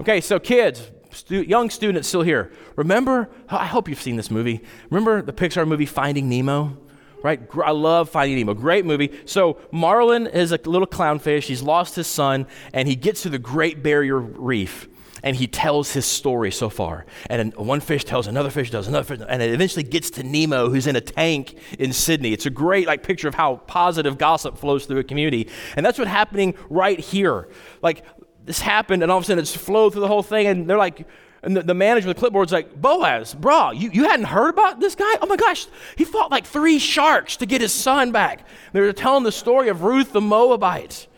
Okay, 0.00 0.20
so 0.20 0.38
kids, 0.38 0.90
stu- 1.10 1.42
young 1.42 1.70
students 1.70 2.08
still 2.08 2.22
here, 2.22 2.52
remember, 2.76 3.30
I 3.48 3.66
hope 3.66 3.88
you've 3.88 4.00
seen 4.00 4.16
this 4.16 4.30
movie. 4.30 4.60
Remember 4.90 5.22
the 5.22 5.32
Pixar 5.32 5.66
movie 5.66 5.87
Finding 5.87 6.28
Nemo? 6.28 6.76
Right? 7.22 7.40
I 7.64 7.70
love 7.70 8.10
Finding 8.10 8.37
Nemo. 8.37 8.54
Great 8.54 8.84
movie. 8.84 9.12
So 9.24 9.58
Marlin 9.70 10.26
is 10.26 10.52
a 10.52 10.58
little 10.64 10.88
clownfish. 10.88 11.44
He's 11.44 11.62
lost 11.62 11.94
his 11.94 12.06
son, 12.06 12.46
and 12.72 12.88
he 12.88 12.96
gets 12.96 13.22
to 13.22 13.30
the 13.30 13.38
Great 13.38 13.82
Barrier 13.82 14.18
Reef 14.18 14.88
and 15.22 15.37
he 15.37 15.46
tells 15.46 15.92
his 15.92 16.04
story 16.04 16.50
so 16.50 16.68
far. 16.68 17.06
And 17.30 17.54
one 17.56 17.80
fish 17.80 18.04
tells 18.04 18.26
another 18.26 18.50
fish 18.50 18.70
tells 18.70 18.88
another 18.88 19.04
fish, 19.04 19.24
and 19.28 19.42
it 19.42 19.52
eventually 19.52 19.85
gets 19.85 20.11
to 20.12 20.22
Nemo, 20.22 20.68
who's 20.68 20.87
in 20.87 20.96
a 20.96 21.00
tank 21.00 21.56
in 21.78 21.92
Sydney. 21.92 22.32
It's 22.32 22.46
a 22.46 22.50
great 22.50 22.87
like 22.87 23.02
picture 23.02 23.28
of 23.28 23.35
how 23.35 23.56
positive 23.66 24.18
gossip 24.18 24.58
flows 24.58 24.87
through 24.87 24.98
a 24.98 25.04
community, 25.04 25.48
and 25.76 25.85
that's 25.87 25.98
what's 25.98 26.11
happening 26.11 26.54
right 26.68 26.98
here. 26.98 27.48
Like 27.82 28.04
this 28.44 28.61
happened, 28.61 29.02
and 29.02 29.12
all 29.12 29.18
of 29.18 29.24
a 29.24 29.26
sudden 29.26 29.40
it's 29.40 29.54
flowed 29.56 29.92
through 29.92 30.02
the 30.02 30.08
whole 30.08 30.22
thing, 30.22 30.46
and 30.46 30.68
they're 30.68 30.78
like. 30.78 31.06
And 31.44 31.56
the, 31.56 31.62
the 31.64 31.74
manager 31.74 32.06
with 32.06 32.16
the 32.16 32.20
clipboard's 32.20 32.52
like, 32.52 32.80
Boaz, 32.80 33.35
bro, 33.35 33.72
you, 33.72 33.90
you 33.92 34.04
hadn't 34.04 34.26
heard 34.26 34.50
about 34.50 34.78
this 34.78 34.94
guy? 34.94 35.12
Oh 35.20 35.26
my 35.26 35.35
gosh, 35.35 35.66
he 35.96 36.04
fought 36.04 36.30
like 36.30 36.46
three 36.46 36.78
sharks 36.78 37.37
to 37.38 37.46
get 37.46 37.61
his 37.61 37.72
son 37.72 38.12
back. 38.12 38.46
They're 38.72 38.92
telling 38.92 39.24
the 39.24 39.32
story 39.32 39.68
of 39.68 39.82
Ruth 39.82 40.12
the 40.12 40.20
Moabite. 40.20 41.08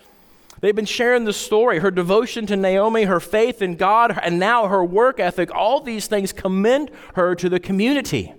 They've 0.65 0.75
been 0.75 0.87
sharing 0.87 1.27
the 1.27 1.35
story, 1.35 1.81
her 1.81 1.91
devotion 1.91 2.47
to 2.47 2.57
Naomi, 2.57 3.03
her 3.03 3.21
faith 3.21 3.61
in 3.61 3.77
God, 3.77 4.19
and 4.23 4.39
now 4.39 4.67
her 4.67 4.83
work 4.83 5.21
ethic. 5.21 5.55
All 5.55 5.83
these 5.83 6.07
things 6.07 6.33
commend 6.33 6.91
her 7.17 7.35
to 7.35 7.51
the 7.51 7.61
community. 7.61 8.33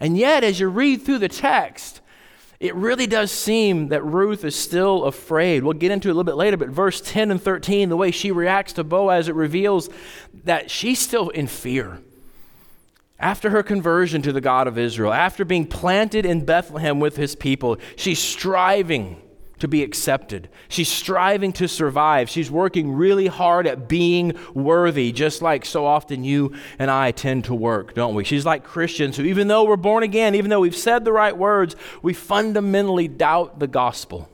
And 0.00 0.16
yet, 0.16 0.42
as 0.42 0.58
you 0.58 0.68
read 0.68 1.02
through 1.02 1.18
the 1.18 1.28
text, 1.28 2.00
it 2.60 2.74
really 2.74 3.06
does 3.06 3.30
seem 3.30 3.88
that 3.88 4.02
Ruth 4.02 4.42
is 4.42 4.56
still 4.56 5.04
afraid. 5.04 5.64
We'll 5.64 5.74
get 5.74 5.90
into 5.90 6.08
it 6.08 6.12
a 6.12 6.14
little 6.14 6.24
bit 6.24 6.36
later, 6.36 6.56
but 6.56 6.70
verse 6.70 7.02
10 7.02 7.30
and 7.30 7.42
13, 7.42 7.90
the 7.90 7.96
way 7.98 8.10
she 8.10 8.32
reacts 8.32 8.72
to 8.72 8.82
Boaz, 8.82 9.28
it 9.28 9.34
reveals 9.34 9.90
that 10.44 10.70
she's 10.70 10.98
still 10.98 11.28
in 11.28 11.46
fear. 11.46 12.00
After 13.18 13.50
her 13.50 13.62
conversion 13.62 14.22
to 14.22 14.32
the 14.32 14.40
God 14.40 14.66
of 14.66 14.78
Israel, 14.78 15.12
after 15.12 15.44
being 15.44 15.66
planted 15.66 16.24
in 16.24 16.46
Bethlehem 16.46 17.00
with 17.00 17.18
his 17.18 17.36
people, 17.36 17.76
she's 17.96 18.18
striving 18.18 19.20
to 19.64 19.68
be 19.68 19.82
accepted. 19.82 20.50
She's 20.68 20.90
striving 20.90 21.50
to 21.54 21.66
survive. 21.66 22.28
She's 22.28 22.50
working 22.50 22.92
really 22.92 23.28
hard 23.28 23.66
at 23.66 23.88
being 23.88 24.38
worthy, 24.52 25.10
just 25.10 25.40
like 25.40 25.64
so 25.64 25.86
often 25.86 26.22
you 26.22 26.54
and 26.78 26.90
I 26.90 27.12
tend 27.12 27.46
to 27.46 27.54
work, 27.54 27.94
don't 27.94 28.14
we? 28.14 28.24
She's 28.24 28.44
like 28.44 28.62
Christians 28.62 29.16
who, 29.16 29.22
even 29.24 29.48
though 29.48 29.64
we're 29.64 29.76
born 29.76 30.02
again, 30.02 30.34
even 30.34 30.50
though 30.50 30.60
we've 30.60 30.76
said 30.76 31.06
the 31.06 31.12
right 31.12 31.34
words, 31.34 31.76
we 32.02 32.12
fundamentally 32.12 33.08
doubt 33.08 33.58
the 33.58 33.66
gospel. 33.66 34.28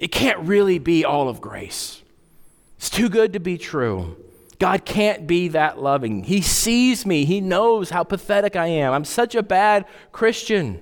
It 0.00 0.08
can't 0.08 0.40
really 0.40 0.80
be 0.80 1.04
all 1.04 1.28
of 1.28 1.40
grace. 1.40 2.02
It's 2.78 2.90
too 2.90 3.08
good 3.08 3.32
to 3.34 3.38
be 3.38 3.58
true. 3.58 4.16
God 4.58 4.84
can't 4.84 5.28
be 5.28 5.46
that 5.48 5.80
loving. 5.80 6.24
He 6.24 6.40
sees 6.40 7.06
me, 7.06 7.24
He 7.24 7.40
knows 7.40 7.90
how 7.90 8.02
pathetic 8.02 8.56
I 8.56 8.66
am. 8.66 8.92
I'm 8.92 9.04
such 9.04 9.36
a 9.36 9.42
bad 9.44 9.84
Christian. 10.10 10.80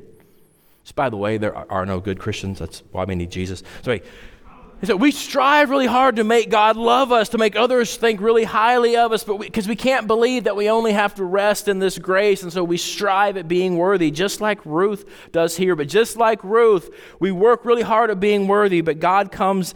By 0.93 1.11
the 1.11 1.17
way, 1.17 1.39
there 1.39 1.55
are 1.71 1.87
no 1.87 2.01
good 2.01 2.19
Christians. 2.19 2.59
That's 2.59 2.83
why 2.93 3.05
we 3.05 3.15
need 3.15 3.31
Jesus. 3.31 3.63
So, 3.83 3.99
he 4.81 4.87
said, 4.87 4.99
we 4.99 5.11
strive 5.11 5.69
really 5.69 5.87
hard 5.87 6.17
to 6.17 6.25
make 6.25 6.49
God 6.49 6.79
love 6.79 7.13
us, 7.13 7.29
to 7.31 7.39
make 7.39 7.55
others 7.55 7.97
think 7.97 8.23
really 8.23 8.45
highly 8.45 8.97
of 8.97 9.13
us, 9.13 9.25
but 9.25 9.39
because 9.39 9.67
we, 9.67 9.73
we, 9.73 9.77
can't 9.77 10.07
believe 10.07 10.45
that 10.45 10.57
we 10.57 10.71
only 10.71 10.93
have 10.93 11.15
to 11.17 11.25
rest 11.25 11.69
in 11.69 11.81
this 11.81 11.99
grace, 11.99 12.43
and 12.43 12.51
so 12.51 12.65
we 12.65 12.79
strive 12.79 13.37
at 13.37 13.47
being 13.47 13.77
worthy, 13.77 14.11
just 14.11 14.41
like 14.41 14.65
Ruth 14.65 15.05
does 15.33 15.55
here. 15.55 15.77
But 15.77 15.89
just 15.89 16.17
like 16.17 16.43
Ruth, 16.43 16.89
we 17.19 17.31
work 17.31 17.67
really 17.67 17.83
hard 17.83 18.11
at 18.11 18.21
being 18.21 18.49
worthy, 18.49 18.81
but 18.81 19.01
God 19.01 19.31
comes 19.31 19.75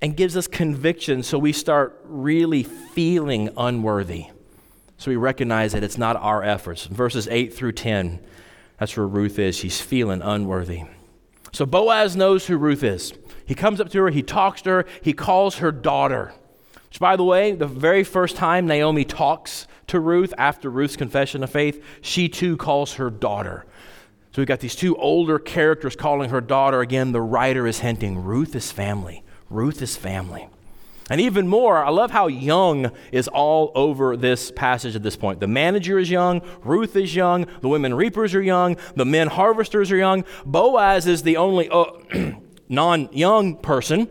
and 0.00 0.16
gives 0.16 0.36
us 0.36 0.46
conviction, 0.46 1.24
so 1.24 1.36
we 1.36 1.52
start 1.52 2.00
really 2.04 2.62
feeling 2.62 3.50
unworthy. 3.56 4.26
So 4.98 5.10
we 5.10 5.16
recognize 5.16 5.72
that 5.72 5.82
it's 5.82 5.98
not 5.98 6.14
our 6.14 6.44
efforts. 6.44 6.84
Verses 6.84 7.26
8 7.28 7.52
through 7.52 7.72
10 7.72 8.20
that's 8.78 8.96
where 8.96 9.06
Ruth 9.06 9.38
is. 9.38 9.56
She's 9.56 9.80
feeling 9.80 10.22
unworthy. 10.22 10.84
So 11.52 11.66
Boaz 11.66 12.16
knows 12.16 12.46
who 12.46 12.56
Ruth 12.56 12.84
is. 12.84 13.12
He 13.44 13.54
comes 13.54 13.80
up 13.80 13.88
to 13.90 14.02
her, 14.02 14.10
he 14.10 14.22
talks 14.22 14.62
to 14.62 14.70
her, 14.70 14.86
he 15.02 15.12
calls 15.12 15.56
her 15.56 15.72
daughter. 15.72 16.32
Which, 16.88 17.00
by 17.00 17.16
the 17.16 17.24
way, 17.24 17.52
the 17.52 17.66
very 17.66 18.04
first 18.04 18.36
time 18.36 18.66
Naomi 18.66 19.04
talks 19.04 19.66
to 19.88 20.00
Ruth 20.00 20.32
after 20.38 20.70
Ruth's 20.70 20.96
confession 20.96 21.42
of 21.42 21.50
faith, 21.50 21.82
she 22.00 22.28
too 22.28 22.56
calls 22.56 22.94
her 22.94 23.10
daughter. 23.10 23.64
So 24.32 24.42
we've 24.42 24.46
got 24.48 24.60
these 24.60 24.76
two 24.76 24.96
older 24.96 25.38
characters 25.38 25.96
calling 25.96 26.30
her 26.30 26.40
daughter. 26.40 26.80
Again, 26.80 27.12
the 27.12 27.20
writer 27.20 27.66
is 27.66 27.80
hinting 27.80 28.22
Ruth 28.22 28.54
is 28.54 28.70
family. 28.70 29.24
Ruth 29.50 29.82
is 29.82 29.96
family. 29.96 30.48
And 31.10 31.20
even 31.22 31.48
more, 31.48 31.82
I 31.82 31.88
love 31.88 32.10
how 32.10 32.26
young 32.26 32.90
is 33.12 33.28
all 33.28 33.72
over 33.74 34.16
this 34.16 34.50
passage 34.50 34.94
at 34.94 35.02
this 35.02 35.16
point. 35.16 35.40
The 35.40 35.46
manager 35.46 35.98
is 35.98 36.10
young, 36.10 36.42
Ruth 36.62 36.96
is 36.96 37.16
young, 37.16 37.46
the 37.62 37.68
women 37.68 37.94
reapers 37.94 38.34
are 38.34 38.42
young, 38.42 38.76
the 38.94 39.06
men 39.06 39.28
harvesters 39.28 39.90
are 39.90 39.96
young. 39.96 40.24
Boaz 40.44 41.06
is 41.06 41.22
the 41.22 41.38
only 41.38 41.70
uh, 41.70 41.84
non 42.68 43.08
young 43.12 43.56
person, 43.56 44.08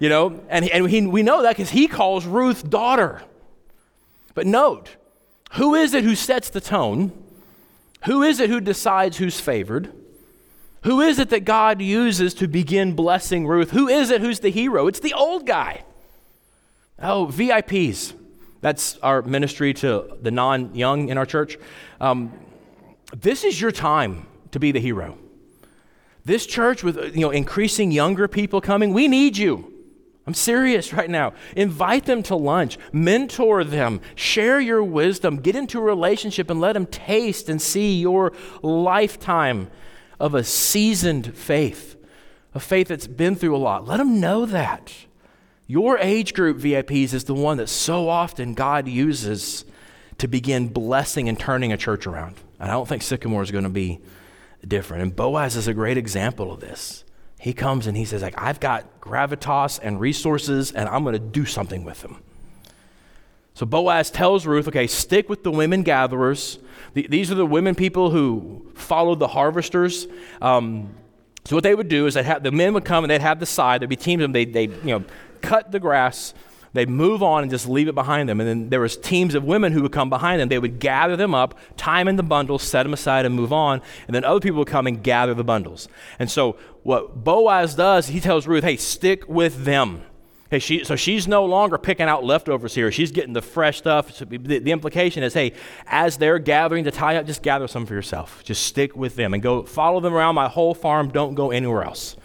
you 0.00 0.08
know, 0.08 0.40
and, 0.48 0.68
and 0.68 0.90
he, 0.90 1.06
we 1.06 1.22
know 1.22 1.42
that 1.42 1.56
because 1.56 1.70
he 1.70 1.86
calls 1.86 2.26
Ruth 2.26 2.68
daughter. 2.68 3.22
But 4.34 4.46
note, 4.46 4.96
who 5.52 5.76
is 5.76 5.94
it 5.94 6.02
who 6.02 6.16
sets 6.16 6.50
the 6.50 6.60
tone? 6.60 7.12
Who 8.06 8.24
is 8.24 8.40
it 8.40 8.50
who 8.50 8.60
decides 8.60 9.18
who's 9.18 9.38
favored? 9.38 9.92
Who 10.82 11.00
is 11.00 11.20
it 11.20 11.30
that 11.30 11.44
God 11.44 11.80
uses 11.80 12.34
to 12.34 12.48
begin 12.48 12.94
blessing 12.94 13.46
Ruth? 13.46 13.70
Who 13.70 13.86
is 13.86 14.10
it 14.10 14.20
who's 14.20 14.40
the 14.40 14.50
hero? 14.50 14.88
It's 14.88 14.98
the 14.98 15.12
old 15.12 15.46
guy. 15.46 15.84
Oh, 17.02 17.26
VIPs. 17.26 18.14
That's 18.60 18.96
our 18.98 19.22
ministry 19.22 19.74
to 19.74 20.16
the 20.22 20.30
non 20.30 20.74
young 20.74 21.08
in 21.08 21.18
our 21.18 21.26
church. 21.26 21.58
Um, 22.00 22.32
this 23.14 23.42
is 23.42 23.60
your 23.60 23.72
time 23.72 24.26
to 24.52 24.60
be 24.60 24.70
the 24.70 24.80
hero. 24.80 25.18
This 26.24 26.46
church, 26.46 26.84
with 26.84 27.16
you 27.16 27.22
know, 27.22 27.30
increasing 27.30 27.90
younger 27.90 28.28
people 28.28 28.60
coming, 28.60 28.92
we 28.92 29.08
need 29.08 29.36
you. 29.36 29.68
I'm 30.24 30.34
serious 30.34 30.92
right 30.92 31.10
now. 31.10 31.32
Invite 31.56 32.04
them 32.04 32.22
to 32.24 32.36
lunch, 32.36 32.78
mentor 32.92 33.64
them, 33.64 34.00
share 34.14 34.60
your 34.60 34.84
wisdom, 34.84 35.38
get 35.38 35.56
into 35.56 35.78
a 35.80 35.82
relationship, 35.82 36.48
and 36.48 36.60
let 36.60 36.74
them 36.74 36.86
taste 36.86 37.48
and 37.48 37.60
see 37.60 38.00
your 38.00 38.32
lifetime 38.62 39.68
of 40.20 40.36
a 40.36 40.44
seasoned 40.44 41.36
faith, 41.36 41.96
a 42.54 42.60
faith 42.60 42.86
that's 42.86 43.08
been 43.08 43.34
through 43.34 43.56
a 43.56 43.58
lot. 43.58 43.88
Let 43.88 43.96
them 43.96 44.20
know 44.20 44.46
that. 44.46 44.94
Your 45.66 45.98
age 45.98 46.34
group 46.34 46.58
VIPs 46.58 47.14
is 47.14 47.24
the 47.24 47.34
one 47.34 47.56
that 47.58 47.68
so 47.68 48.08
often 48.08 48.54
God 48.54 48.88
uses 48.88 49.64
to 50.18 50.28
begin 50.28 50.68
blessing 50.68 51.28
and 51.28 51.38
turning 51.38 51.72
a 51.72 51.76
church 51.76 52.06
around. 52.06 52.36
And 52.58 52.70
I 52.70 52.74
don't 52.74 52.88
think 52.88 53.02
Sycamore 53.02 53.42
is 53.42 53.50
going 53.50 53.64
to 53.64 53.70
be 53.70 54.00
different. 54.66 55.02
And 55.02 55.16
Boaz 55.16 55.56
is 55.56 55.68
a 55.68 55.74
great 55.74 55.96
example 55.96 56.52
of 56.52 56.60
this. 56.60 57.04
He 57.40 57.52
comes 57.52 57.86
and 57.88 57.96
he 57.96 58.04
says, 58.04 58.22
like, 58.22 58.40
I've 58.40 58.60
got 58.60 59.00
gravitas 59.00 59.80
and 59.82 59.98
resources, 59.98 60.70
and 60.70 60.88
I'm 60.88 61.02
going 61.02 61.14
to 61.14 61.18
do 61.18 61.44
something 61.44 61.82
with 61.82 62.02
them. 62.02 62.22
So 63.54 63.66
Boaz 63.66 64.10
tells 64.10 64.46
Ruth, 64.46 64.68
okay, 64.68 64.86
stick 64.86 65.28
with 65.28 65.42
the 65.42 65.50
women 65.50 65.82
gatherers. 65.82 66.58
The, 66.94 67.06
these 67.08 67.30
are 67.32 67.34
the 67.34 67.46
women 67.46 67.74
people 67.74 68.10
who 68.10 68.70
followed 68.74 69.18
the 69.18 69.28
harvesters. 69.28 70.06
Um, 70.40 70.94
so 71.44 71.56
what 71.56 71.64
they 71.64 71.74
would 71.74 71.88
do 71.88 72.06
is 72.06 72.14
they'd 72.14 72.24
have, 72.24 72.42
the 72.42 72.52
men 72.52 72.72
would 72.74 72.84
come 72.84 73.04
and 73.04 73.10
they'd 73.10 73.20
have 73.20 73.40
the 73.40 73.46
side. 73.46 73.80
There'd 73.80 73.90
be 73.90 73.96
teams 73.96 74.22
of 74.22 74.24
them. 74.24 74.32
They'd, 74.32 74.52
they'd 74.52 74.72
you 74.84 74.98
know, 74.98 75.04
cut 75.40 75.72
the 75.72 75.80
grass. 75.80 76.34
They'd 76.72 76.88
move 76.88 77.22
on 77.22 77.42
and 77.42 77.50
just 77.50 77.68
leave 77.68 77.88
it 77.88 77.94
behind 77.94 78.28
them. 78.28 78.40
And 78.40 78.48
then 78.48 78.68
there 78.70 78.80
was 78.80 78.96
teams 78.96 79.34
of 79.34 79.44
women 79.44 79.72
who 79.72 79.82
would 79.82 79.92
come 79.92 80.08
behind 80.08 80.40
them. 80.40 80.48
They 80.48 80.58
would 80.58 80.78
gather 80.78 81.16
them 81.16 81.34
up, 81.34 81.58
tie 81.76 82.00
them 82.00 82.08
in 82.08 82.16
the 82.16 82.22
bundles, 82.22 82.62
set 82.62 82.84
them 82.84 82.94
aside, 82.94 83.26
and 83.26 83.34
move 83.34 83.52
on. 83.52 83.82
And 84.06 84.14
then 84.14 84.24
other 84.24 84.40
people 84.40 84.58
would 84.60 84.68
come 84.68 84.86
and 84.86 85.02
gather 85.02 85.34
the 85.34 85.44
bundles. 85.44 85.88
And 86.18 86.30
so 86.30 86.56
what 86.82 87.24
Boaz 87.24 87.74
does, 87.74 88.08
he 88.08 88.20
tells 88.20 88.46
Ruth, 88.46 88.64
hey, 88.64 88.76
stick 88.76 89.28
with 89.28 89.64
them. 89.64 90.02
Hey, 90.52 90.58
she, 90.58 90.84
so 90.84 90.96
she's 90.96 91.26
no 91.26 91.46
longer 91.46 91.78
picking 91.78 92.08
out 92.08 92.24
leftovers 92.24 92.74
here. 92.74 92.92
She's 92.92 93.10
getting 93.10 93.32
the 93.32 93.40
fresh 93.40 93.78
stuff. 93.78 94.12
So 94.12 94.26
the, 94.26 94.36
the, 94.36 94.70
implication 94.70 95.22
is, 95.22 95.32
hey, 95.32 95.54
as 95.86 96.18
they're 96.18 96.38
gathering 96.38 96.84
to 96.84 96.90
tie 96.90 97.16
up, 97.16 97.24
just 97.24 97.42
gather 97.42 97.66
some 97.66 97.86
for 97.86 97.94
yourself. 97.94 98.44
Just 98.44 98.66
stick 98.66 98.94
with 98.94 99.16
them 99.16 99.32
and 99.32 99.42
go 99.42 99.62
follow 99.62 99.98
them 100.00 100.12
around 100.12 100.34
my 100.34 100.48
whole 100.48 100.74
farm. 100.74 101.08
Don't 101.08 101.34
go 101.34 101.52
anywhere 101.52 101.84
else. 101.84 102.16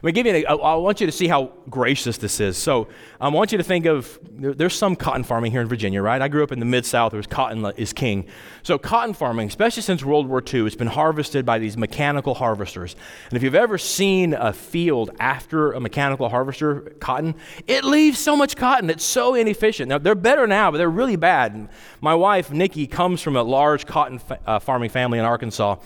Let 0.00 0.04
me 0.04 0.12
give 0.12 0.26
you. 0.26 0.46
I 0.46 0.76
want 0.76 1.00
you 1.00 1.08
to 1.08 1.12
see 1.12 1.26
how 1.26 1.50
gracious 1.68 2.16
this 2.16 2.38
is. 2.38 2.56
So 2.56 2.86
I 3.20 3.28
want 3.30 3.50
you 3.50 3.58
to 3.58 3.64
think 3.64 3.84
of. 3.86 4.16
There's 4.30 4.74
some 4.74 4.94
cotton 4.94 5.24
farming 5.24 5.50
here 5.50 5.60
in 5.60 5.66
Virginia, 5.66 6.00
right? 6.00 6.22
I 6.22 6.28
grew 6.28 6.44
up 6.44 6.52
in 6.52 6.60
the 6.60 6.64
mid 6.64 6.86
South. 6.86 7.12
Where 7.12 7.22
cotton 7.22 7.64
is 7.76 7.92
king. 7.92 8.26
So 8.62 8.78
cotton 8.78 9.12
farming, 9.12 9.48
especially 9.48 9.82
since 9.82 10.04
World 10.04 10.28
War 10.28 10.40
II, 10.40 10.66
it's 10.66 10.76
been 10.76 10.86
harvested 10.86 11.44
by 11.44 11.58
these 11.58 11.76
mechanical 11.76 12.34
harvesters. 12.34 12.94
And 13.28 13.36
if 13.36 13.42
you've 13.42 13.56
ever 13.56 13.76
seen 13.76 14.34
a 14.34 14.52
field 14.52 15.10
after 15.18 15.72
a 15.72 15.80
mechanical 15.80 16.28
harvester 16.28 16.92
cotton, 17.00 17.34
it 17.66 17.82
leaves 17.82 18.20
so 18.20 18.36
much 18.36 18.56
cotton. 18.56 18.88
It's 18.88 19.04
so 19.04 19.34
inefficient. 19.34 19.88
Now 19.88 19.98
they're 19.98 20.14
better 20.14 20.46
now, 20.46 20.70
but 20.70 20.78
they're 20.78 20.88
really 20.88 21.16
bad. 21.16 21.68
My 22.00 22.14
wife 22.14 22.52
Nikki 22.52 22.86
comes 22.86 23.20
from 23.20 23.34
a 23.34 23.42
large 23.42 23.84
cotton 23.84 24.20
fa- 24.20 24.38
uh, 24.46 24.58
farming 24.60 24.90
family 24.90 25.18
in 25.18 25.24
Arkansas. 25.24 25.76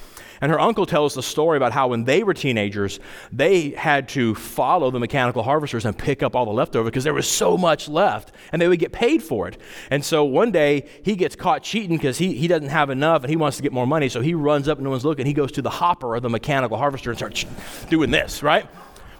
And 0.42 0.50
her 0.50 0.58
uncle 0.58 0.86
tells 0.86 1.14
the 1.14 1.22
story 1.22 1.56
about 1.56 1.70
how 1.70 1.88
when 1.88 2.02
they 2.02 2.24
were 2.24 2.34
teenagers, 2.34 2.98
they 3.30 3.70
had 3.70 4.08
to 4.10 4.34
follow 4.34 4.90
the 4.90 4.98
mechanical 4.98 5.44
harvesters 5.44 5.84
and 5.84 5.96
pick 5.96 6.20
up 6.20 6.34
all 6.34 6.44
the 6.44 6.50
leftover 6.50 6.90
because 6.90 7.04
there 7.04 7.14
was 7.14 7.21
so 7.22 7.56
much 7.56 7.88
left 7.88 8.32
and 8.52 8.60
they 8.60 8.68
would 8.68 8.78
get 8.78 8.92
paid 8.92 9.22
for 9.22 9.48
it. 9.48 9.58
And 9.90 10.04
so 10.04 10.24
one 10.24 10.50
day 10.50 10.88
he 11.02 11.16
gets 11.16 11.36
caught 11.36 11.62
cheating 11.62 11.96
because 11.96 12.18
he, 12.18 12.34
he 12.34 12.48
doesn't 12.48 12.68
have 12.68 12.90
enough 12.90 13.22
and 13.22 13.30
he 13.30 13.36
wants 13.36 13.56
to 13.56 13.62
get 13.62 13.72
more 13.72 13.86
money. 13.86 14.08
So 14.08 14.20
he 14.20 14.34
runs 14.34 14.68
up 14.68 14.78
and 14.78 14.84
no 14.84 14.90
one's 14.90 15.04
looking. 15.04 15.26
He 15.26 15.32
goes 15.32 15.52
to 15.52 15.62
the 15.62 15.70
hopper 15.70 16.14
of 16.16 16.22
the 16.22 16.30
mechanical 16.30 16.76
harvester 16.76 17.10
and 17.10 17.18
starts 17.18 17.44
doing 17.88 18.10
this, 18.10 18.42
right? 18.42 18.66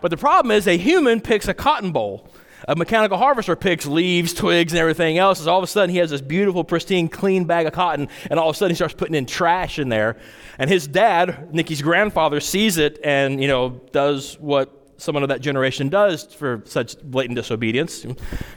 But 0.01 0.11
the 0.11 0.17
problem 0.17 0.51
is 0.51 0.67
a 0.67 0.77
human 0.77 1.21
picks 1.21 1.49
a 1.49 1.55
cotton 1.55 1.93
boll 1.93 2.29
a 2.69 2.77
mechanical 2.77 3.19
harvester 3.19 3.57
picks 3.57 3.87
leaves, 3.87 4.33
twigs, 4.33 4.73
and 4.73 4.79
everything 4.79 5.19
else. 5.19 5.41
Is 5.41 5.47
all 5.47 5.59
of 5.59 5.65
a 5.65 5.67
sudden 5.67 5.91
he 5.91 5.99
has 5.99 6.11
this 6.11 6.21
beautiful, 6.21 6.65
pristine, 6.65 7.09
clean 7.09 7.45
bag 7.45 7.67
of 7.67 7.73
cotton, 7.73 8.09
and 8.31 8.39
all 8.39 8.51
of 8.51 8.57
a 8.57 8.59
sudden 8.59 8.71
he 8.71 8.77
starts 8.77 8.95
putting 8.95 9.15
in 9.15 9.27
trash 9.27 9.79
in 9.79 9.89
there. 9.89 10.17
And 10.59 10.71
his 10.71 10.87
dad, 10.87 11.53
Nikki's 11.53 11.83
grandfather, 11.83 12.41
sees 12.41 12.79
it 12.79 13.01
and 13.03 13.41
you 13.41 13.49
know 13.49 13.81
does 13.93 14.39
what 14.39 14.82
someone 15.03 15.23
of 15.23 15.29
that 15.29 15.41
generation 15.41 15.89
does 15.89 16.25
for 16.33 16.63
such 16.65 17.01
blatant 17.03 17.37
disobedience. 17.37 18.05
You 18.05 18.17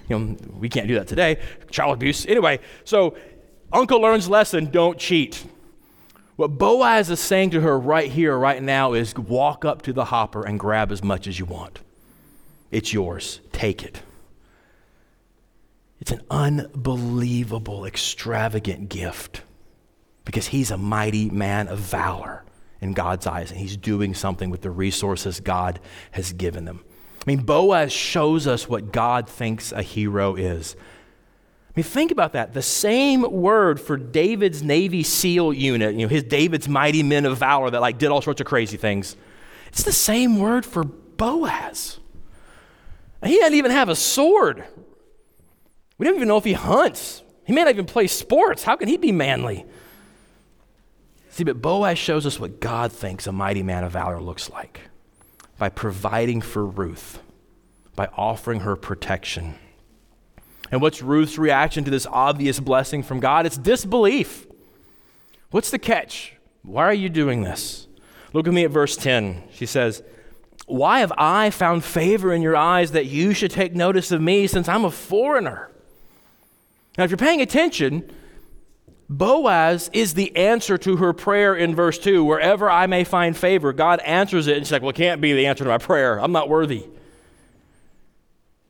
know, 0.09 0.37
we 0.53 0.69
can't 0.69 0.87
do 0.87 0.95
that 0.95 1.07
today. 1.07 1.39
Child 1.71 1.95
abuse. 1.95 2.25
Anyway, 2.25 2.59
so 2.83 3.17
uncle 3.73 3.99
learns 3.99 4.29
lesson: 4.29 4.69
don't 4.71 4.97
cheat. 4.97 5.45
What 6.35 6.57
Boaz 6.57 7.09
is 7.09 7.19
saying 7.19 7.51
to 7.51 7.61
her 7.61 7.79
right 7.79 8.11
here, 8.11 8.37
right 8.37 8.61
now, 8.61 8.93
is 8.93 9.15
walk 9.15 9.65
up 9.65 9.81
to 9.83 9.93
the 9.93 10.05
hopper 10.05 10.45
and 10.45 10.59
grab 10.59 10.91
as 10.91 11.03
much 11.03 11.27
as 11.27 11.39
you 11.39 11.45
want. 11.45 11.79
It's 12.71 12.93
yours. 12.93 13.39
Take 13.51 13.83
it. 13.83 14.01
It's 15.99 16.11
an 16.11 16.21
unbelievable, 16.29 17.85
extravagant 17.85 18.89
gift 18.89 19.41
because 20.25 20.47
he's 20.47 20.71
a 20.71 20.77
mighty 20.77 21.29
man 21.29 21.67
of 21.67 21.79
valor 21.79 22.44
in 22.85 22.93
God's 22.93 23.27
eyes 23.27 23.51
and 23.51 23.59
he's 23.59 23.75
doing 23.75 24.13
something 24.13 24.49
with 24.49 24.61
the 24.61 24.69
resources 24.69 25.39
God 25.39 25.79
has 26.11 26.31
given 26.31 26.65
them. 26.65 26.85
I 27.19 27.23
mean, 27.25 27.39
Boaz 27.39 27.91
shows 27.91 28.45
us 28.45 28.69
what 28.69 28.91
God 28.91 29.27
thinks 29.27 29.71
a 29.71 29.81
hero 29.81 30.35
is. 30.35 30.75
I 30.79 31.71
mean, 31.75 31.83
think 31.83 32.11
about 32.11 32.33
that. 32.33 32.53
The 32.53 32.61
same 32.61 33.23
word 33.23 33.81
for 33.81 33.97
David's 33.97 34.61
Navy 34.61 35.03
SEAL 35.03 35.53
unit, 35.53 35.95
you 35.95 36.03
know, 36.03 36.07
his 36.07 36.23
David's 36.23 36.69
mighty 36.69 37.03
men 37.03 37.25
of 37.25 37.37
valor 37.39 37.69
that 37.71 37.81
like 37.81 37.97
did 37.97 38.11
all 38.11 38.21
sorts 38.21 38.39
of 38.39 38.47
crazy 38.47 38.77
things. 38.77 39.17
It's 39.69 39.83
the 39.83 39.91
same 39.91 40.39
word 40.39 40.65
for 40.65 40.83
Boaz. 40.83 41.99
He 43.23 43.33
didn't 43.33 43.55
even 43.55 43.71
have 43.71 43.89
a 43.89 43.95
sword. 43.95 44.63
We 45.97 46.05
don't 46.05 46.15
even 46.15 46.27
know 46.27 46.37
if 46.37 46.43
he 46.43 46.53
hunts. 46.53 47.23
He 47.45 47.53
may 47.53 47.63
not 47.63 47.71
even 47.71 47.85
play 47.85 48.07
sports. 48.07 48.63
How 48.63 48.75
can 48.75 48.87
he 48.87 48.97
be 48.97 49.11
manly? 49.11 49.65
See, 51.35 51.43
but 51.43 51.61
Boaz 51.61 51.99
shows 51.99 52.25
us 52.25 52.39
what 52.39 52.61
God 52.61 52.93
thinks 52.93 53.27
a 53.27 53.31
mighty 53.33 53.61
man 53.61 53.83
of 53.83 53.91
valor 53.91 54.21
looks 54.21 54.49
like 54.49 54.79
by 55.57 55.67
providing 55.67 56.39
for 56.39 56.65
Ruth, 56.65 57.21
by 57.93 58.07
offering 58.15 58.61
her 58.61 58.77
protection. 58.77 59.55
And 60.71 60.81
what's 60.81 61.01
Ruth's 61.01 61.37
reaction 61.37 61.83
to 61.83 61.91
this 61.91 62.07
obvious 62.09 62.61
blessing 62.61 63.03
from 63.03 63.19
God? 63.19 63.45
It's 63.45 63.57
disbelief. 63.57 64.47
What's 65.51 65.71
the 65.71 65.77
catch? 65.77 66.37
Why 66.63 66.85
are 66.85 66.93
you 66.93 67.09
doing 67.09 67.41
this? 67.41 67.89
Look 68.31 68.47
at 68.47 68.53
me 68.53 68.63
at 68.63 68.71
verse 68.71 68.95
10. 68.95 69.43
She 69.51 69.65
says, 69.65 70.03
why 70.67 71.01
have 71.01 71.11
I 71.17 71.49
found 71.49 71.83
favor 71.83 72.31
in 72.31 72.43
your 72.43 72.55
eyes 72.55 72.93
that 72.93 73.07
you 73.07 73.33
should 73.33 73.51
take 73.51 73.75
notice 73.75 74.13
of 74.13 74.21
me 74.21 74.47
since 74.47 74.69
I'm 74.69 74.85
a 74.85 74.89
foreigner? 74.89 75.69
Now, 76.97 77.03
if 77.03 77.09
you're 77.11 77.17
paying 77.17 77.41
attention, 77.41 78.09
Boaz 79.07 79.89
is 79.93 80.15
the 80.15 80.35
answer 80.35 80.77
to 80.79 80.97
her 80.97 81.13
prayer 81.13 81.55
in 81.55 81.75
verse 81.75 81.99
2. 81.99 82.23
Wherever 82.23 82.69
I 82.69 82.87
may 82.87 83.03
find 83.03 83.37
favor, 83.37 83.71
God 83.71 83.99
answers 83.99 84.47
it. 84.47 84.57
And 84.57 84.65
she's 84.65 84.71
like, 84.71 84.81
Well, 84.81 84.93
can't 84.93 85.21
be 85.21 85.33
the 85.33 85.45
answer 85.45 85.63
to 85.63 85.69
my 85.69 85.77
prayer. 85.77 86.19
I'm 86.19 86.31
not 86.31 86.49
worthy. 86.49 86.87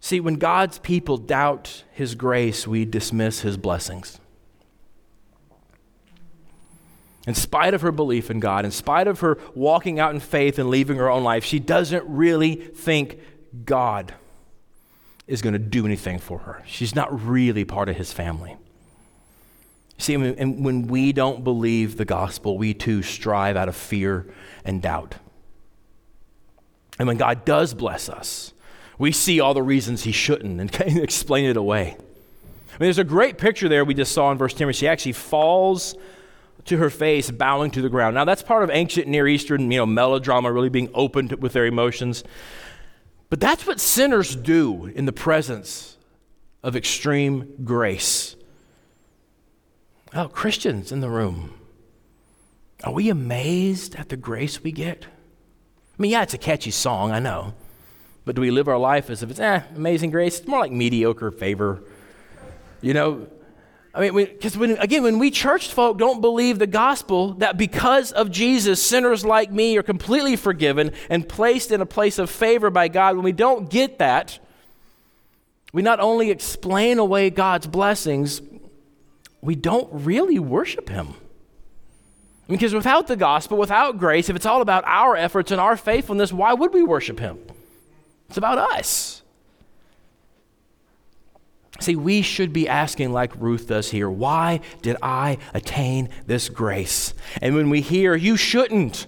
See, 0.02 0.20
when 0.20 0.36
God's 0.36 0.78
people 0.80 1.18
doubt 1.18 1.84
his 1.92 2.16
grace, 2.16 2.68
we 2.68 2.86
dismiss 2.86 3.42
his 3.42 3.58
blessings 3.58 4.20
in 7.28 7.34
spite 7.34 7.74
of 7.74 7.82
her 7.82 7.92
belief 7.92 8.30
in 8.30 8.40
God, 8.40 8.66
in 8.66 8.72
spite 8.72 9.08
of 9.08 9.22
her 9.22 9.38
walking 9.56 10.00
out 10.00 10.14
in 10.14 10.20
faith 10.20 10.60
and 10.60 10.70
leaving 10.70 10.98
her 10.98 11.10
own 11.10 11.24
life, 11.24 11.44
she 11.44 11.60
doesn't 11.60 12.04
really 12.08 12.56
think 12.56 13.20
God 13.66 14.14
is 15.28 15.42
going 15.42 15.54
to 15.54 15.60
do 15.60 15.86
anything 15.86 16.20
for 16.20 16.40
her. 16.40 16.62
She's 16.68 16.94
not 16.94 17.26
really 17.26 17.66
part 17.66 17.90
of 17.90 17.96
his 17.96 18.14
family. 18.14 18.58
See, 19.98 20.14
and 20.14 20.66
when 20.66 20.88
we 20.88 21.14
don't 21.14 21.44
believe 21.44 21.98
the 21.98 22.06
gospel, 22.06 22.58
we 22.58 22.74
too 22.74 23.02
strive 23.02 23.56
out 23.56 23.70
of 23.70 23.76
fear 23.76 24.26
and 24.66 24.82
doubt. 24.82 25.16
And 27.00 27.08
when 27.08 27.18
God 27.18 27.46
does 27.46 27.74
bless 27.74 28.10
us, 28.10 28.54
we 28.98 29.12
see 29.12 29.40
all 29.40 29.54
the 29.54 29.64
reasons 29.64 30.04
he 30.04 30.12
shouldn't 30.12 30.60
and 30.60 30.72
of 30.98 31.04
explain 31.04 31.46
it 31.46 31.58
away. 31.58 31.96
I 32.76 32.78
mean, 32.80 32.88
there's 32.88 32.98
a 32.98 33.06
great 33.06 33.38
picture 33.38 33.70
there 33.70 33.86
we 33.86 33.94
just 33.94 34.12
saw 34.12 34.32
in 34.32 34.38
verse 34.38 34.54
10 34.54 34.68
where 34.68 34.74
she 34.74 34.88
actually 34.88 35.14
falls 35.14 35.96
to 36.66 36.78
her 36.78 36.90
face, 36.90 37.32
bowing 37.32 37.72
to 37.72 37.82
the 37.82 37.90
ground. 37.90 38.16
Now, 38.16 38.26
that's 38.26 38.42
part 38.42 38.64
of 38.64 38.70
ancient 38.70 39.08
Near 39.08 39.28
Eastern 39.28 39.72
you 39.72 39.78
know, 39.78 39.86
melodrama, 39.86 40.52
really 40.52 40.70
being 40.70 40.90
open 40.94 41.30
with 41.40 41.54
their 41.54 41.66
emotions. 41.66 42.24
But 43.30 43.40
that's 43.40 43.66
what 43.66 43.80
sinners 43.80 44.36
do 44.36 44.88
in 44.88 45.06
the 45.06 45.14
presence 45.14 45.98
of 46.64 46.76
extreme 46.76 47.54
grace. 47.64 48.36
Oh, 50.18 50.30
Christians 50.30 50.94
in 50.94 51.02
the 51.02 51.10
room, 51.10 51.54
are 52.86 52.94
we 52.94 53.10
amazed 53.10 53.96
at 53.96 54.08
the 54.08 54.16
grace 54.16 54.64
we 54.64 54.72
get? 54.72 55.04
I 55.04 56.02
mean, 56.02 56.12
yeah, 56.12 56.24
it's 56.24 56.34
a 56.34 56.38
catchy 56.38 56.72
song, 56.72 57.12
I 57.12 57.20
know. 57.20 57.54
But 58.24 58.36
do 58.36 58.42
we 58.42 58.50
live 58.50 58.70
our 58.70 58.78
life 58.78 59.10
as 59.10 59.22
if 59.24 59.30
it's, 59.30 59.42
eh, 59.42 59.64
amazing 59.76 60.12
grace? 60.12 60.40
It's 60.40 60.48
more 60.48 60.60
like 60.60 60.72
mediocre 60.72 61.32
favor. 61.32 61.84
You 62.82 62.94
know, 62.94 63.28
I 63.94 64.10
mean, 64.10 64.26
because 64.26 64.58
when, 64.58 64.78
again, 64.78 65.04
when 65.04 65.20
we 65.20 65.32
church 65.32 65.68
folk 65.74 65.98
don't 65.98 66.22
believe 66.22 66.60
the 66.60 66.68
gospel, 66.68 67.34
that 67.36 67.58
because 67.58 68.14
of 68.14 68.32
Jesus, 68.32 68.82
sinners 68.82 69.26
like 69.26 69.52
me 69.52 69.76
are 69.78 69.84
completely 69.84 70.38
forgiven 70.38 70.92
and 71.10 71.28
placed 71.28 71.72
in 71.72 71.82
a 71.82 71.86
place 71.86 72.20
of 72.20 72.30
favor 72.30 72.70
by 72.70 72.88
God, 72.88 73.18
when 73.18 73.26
we 73.26 73.34
don't 73.34 73.70
get 73.70 74.00
that, 74.00 74.40
we 75.74 75.82
not 75.82 76.00
only 76.00 76.32
explain 76.32 77.00
away 77.00 77.30
God's 77.30 77.68
blessings, 77.68 78.42
we 79.46 79.56
don't 79.56 79.90
really 79.92 80.40
worship 80.40 80.90
Him. 80.90 81.16
Because 82.48 82.74
without 82.74 83.08
the 83.08 83.16
gospel, 83.16 83.58
without 83.58 83.98
grace, 83.98 84.30
if 84.30 84.36
it's 84.36 84.46
all 84.46 84.62
about 84.62 84.84
our 84.86 85.16
efforts 85.16 85.52
and 85.52 85.60
our 85.60 85.76
faithfulness, 85.76 86.32
why 86.32 86.54
would 86.54 86.74
we 86.74 86.84
worship 86.84 87.20
Him? 87.20 87.40
It's 88.28 88.38
about 88.38 88.58
us. 88.58 89.24
See, 91.80 91.96
we 91.96 92.22
should 92.22 92.54
be 92.54 92.70
asking, 92.70 93.12
like 93.12 93.36
Ruth 93.36 93.68
does 93.68 93.92
here, 93.92 94.10
why 94.10 94.62
did 94.82 94.96
I 95.02 95.38
attain 95.54 96.10
this 96.26 96.48
grace? 96.48 97.14
And 97.42 97.54
when 97.54 97.70
we 97.70 97.82
hear, 97.82 98.16
you 98.16 98.38
shouldn't, 98.38 99.08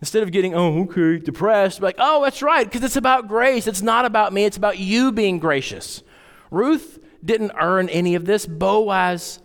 instead 0.00 0.22
of 0.22 0.32
getting, 0.32 0.54
oh, 0.54 0.82
okay, 0.84 1.18
depressed, 1.18 1.82
like, 1.82 1.96
oh, 1.98 2.22
that's 2.24 2.42
right, 2.42 2.64
because 2.64 2.82
it's 2.82 2.96
about 2.96 3.28
grace. 3.28 3.66
It's 3.66 3.82
not 3.82 4.06
about 4.06 4.32
me, 4.32 4.44
it's 4.44 4.56
about 4.56 4.78
you 4.78 5.12
being 5.12 5.38
gracious. 5.38 6.02
Ruth 6.50 6.98
didn't 7.22 7.52
earn 7.60 7.88
any 7.90 8.14
of 8.14 8.24
this. 8.24 8.46
Boaz 8.46 9.40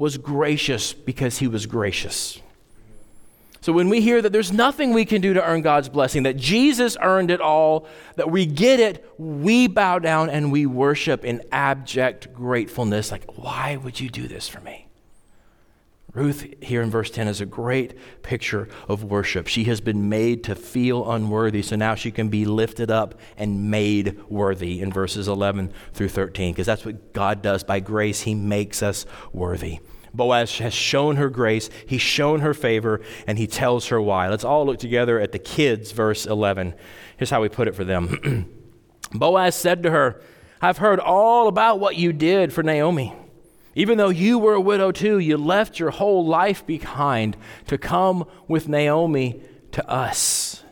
was 0.00 0.16
gracious 0.16 0.94
because 0.94 1.38
he 1.38 1.46
was 1.46 1.66
gracious. 1.66 2.40
So 3.60 3.70
when 3.74 3.90
we 3.90 4.00
hear 4.00 4.22
that 4.22 4.32
there's 4.32 4.50
nothing 4.50 4.94
we 4.94 5.04
can 5.04 5.20
do 5.20 5.34
to 5.34 5.46
earn 5.46 5.60
God's 5.60 5.90
blessing, 5.90 6.22
that 6.22 6.38
Jesus 6.38 6.96
earned 7.02 7.30
it 7.30 7.42
all, 7.42 7.86
that 8.16 8.30
we 8.30 8.46
get 8.46 8.80
it, 8.80 9.06
we 9.18 9.66
bow 9.66 9.98
down 9.98 10.30
and 10.30 10.50
we 10.50 10.64
worship 10.64 11.22
in 11.22 11.42
abject 11.52 12.32
gratefulness. 12.32 13.12
Like, 13.12 13.24
why 13.36 13.76
would 13.76 14.00
you 14.00 14.08
do 14.08 14.26
this 14.26 14.48
for 14.48 14.60
me? 14.62 14.86
Ruth, 16.12 16.52
here 16.60 16.82
in 16.82 16.90
verse 16.90 17.10
10, 17.10 17.28
is 17.28 17.40
a 17.40 17.46
great 17.46 17.94
picture 18.22 18.68
of 18.88 19.04
worship. 19.04 19.46
She 19.46 19.64
has 19.64 19.80
been 19.80 20.08
made 20.08 20.42
to 20.44 20.54
feel 20.54 21.10
unworthy, 21.10 21.62
so 21.62 21.76
now 21.76 21.94
she 21.94 22.10
can 22.10 22.28
be 22.28 22.44
lifted 22.44 22.90
up 22.90 23.14
and 23.36 23.70
made 23.70 24.20
worthy 24.28 24.80
in 24.80 24.92
verses 24.92 25.28
11 25.28 25.72
through 25.92 26.08
13, 26.08 26.52
because 26.52 26.66
that's 26.66 26.84
what 26.84 27.12
God 27.12 27.42
does. 27.42 27.62
By 27.62 27.80
grace, 27.80 28.22
He 28.22 28.34
makes 28.34 28.82
us 28.82 29.06
worthy. 29.32 29.78
Boaz 30.12 30.58
has 30.58 30.74
shown 30.74 31.16
her 31.16 31.28
grace, 31.28 31.70
he's 31.86 32.02
shown 32.02 32.40
her 32.40 32.54
favor, 32.54 33.00
and 33.28 33.38
he 33.38 33.46
tells 33.46 33.86
her 33.88 34.00
why. 34.00 34.28
Let's 34.28 34.42
all 34.42 34.66
look 34.66 34.80
together 34.80 35.20
at 35.20 35.30
the 35.30 35.38
kids, 35.38 35.92
verse 35.92 36.26
11. 36.26 36.74
Here's 37.16 37.30
how 37.30 37.40
we 37.42 37.48
put 37.48 37.68
it 37.68 37.76
for 37.76 37.84
them 37.84 38.50
Boaz 39.12 39.54
said 39.54 39.82
to 39.84 39.90
her, 39.90 40.20
I've 40.60 40.78
heard 40.78 41.00
all 41.00 41.48
about 41.48 41.80
what 41.80 41.96
you 41.96 42.12
did 42.12 42.52
for 42.52 42.62
Naomi. 42.62 43.14
Even 43.74 43.98
though 43.98 44.08
you 44.08 44.38
were 44.38 44.54
a 44.54 44.60
widow 44.60 44.90
too, 44.92 45.18
you 45.18 45.36
left 45.36 45.78
your 45.78 45.90
whole 45.90 46.26
life 46.26 46.66
behind 46.66 47.36
to 47.68 47.78
come 47.78 48.26
with 48.48 48.68
Naomi 48.68 49.42
to 49.72 49.88
us. 49.88 50.64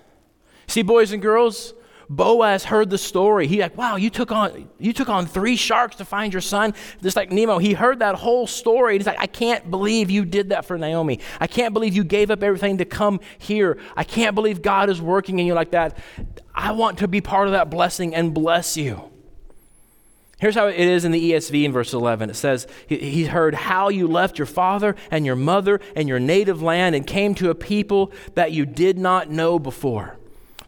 See, 0.67 0.83
boys 0.83 1.13
and 1.13 1.23
girls, 1.23 1.75
Boaz 2.11 2.65
heard 2.65 2.89
the 2.89 2.99
story. 2.99 3.47
He 3.47 3.61
like, 3.61 3.77
wow, 3.77 3.97
you 3.97 4.09
took 4.09 4.33
on 4.33 4.69
you 4.79 4.93
took 4.93 5.09
on 5.09 5.27
three 5.27 5.57
sharks 5.57 5.97
to 5.97 6.05
find 6.05 6.33
your 6.33 6.41
son. 6.41 6.75
Just 7.03 7.17
like 7.17 7.31
Nemo, 7.31 7.59
he 7.59 7.75
heard 7.75 7.99
that 7.99 8.15
whole 8.15 8.47
story. 8.47 8.97
He's 8.97 9.07
like, 9.07 9.21
I 9.21 9.27
can't 9.27 9.71
believe 9.71 10.11
you 10.11 10.25
did 10.25 10.49
that 10.49 10.65
for 10.65 10.79
Naomi. 10.79 11.21
I 11.39 11.47
can't 11.47 11.75
believe 11.75 11.95
you 11.95 12.05
gave 12.05 12.31
up 12.31 12.43
everything 12.43 12.79
to 12.79 12.87
come 12.87 13.21
here. 13.39 13.79
I 13.95 14.05
can't 14.05 14.35
believe 14.35 14.63
God 14.63 14.89
is 14.89 15.03
working 15.03 15.39
in 15.39 15.47
you 15.47 15.55
like 15.55 15.73
that. 15.73 15.99
I 16.55 16.73
want 16.73 16.99
to 16.99 17.09
be 17.09 17.21
part 17.21 17.47
of 17.47 17.53
that 17.53 17.71
blessing 17.71 18.15
and 18.15 18.33
bless 18.33 18.77
you. 18.77 19.08
Here's 20.38 20.55
how 20.55 20.68
it 20.68 20.79
is 20.79 21.05
in 21.05 21.11
the 21.11 21.33
ESV 21.33 21.64
in 21.64 21.72
verse 21.72 21.92
11. 21.92 22.31
It 22.31 22.35
says, 22.35 22.68
He 22.87 23.24
heard 23.24 23.55
how 23.55 23.88
you 23.88 24.07
left 24.07 24.38
your 24.38 24.46
father 24.46 24.94
and 25.11 25.27
your 25.27 25.35
mother 25.35 25.81
and 25.96 26.09
your 26.09 26.20
native 26.20 26.62
land 26.62 26.94
and 26.94 27.05
came 27.05 27.35
to 27.37 27.51
a 27.51 27.57
people 27.57 28.12
that 28.35 28.53
you 28.53 28.64
did 28.64 28.98
not 28.98 29.31
know 29.31 29.59
before. 29.59 30.16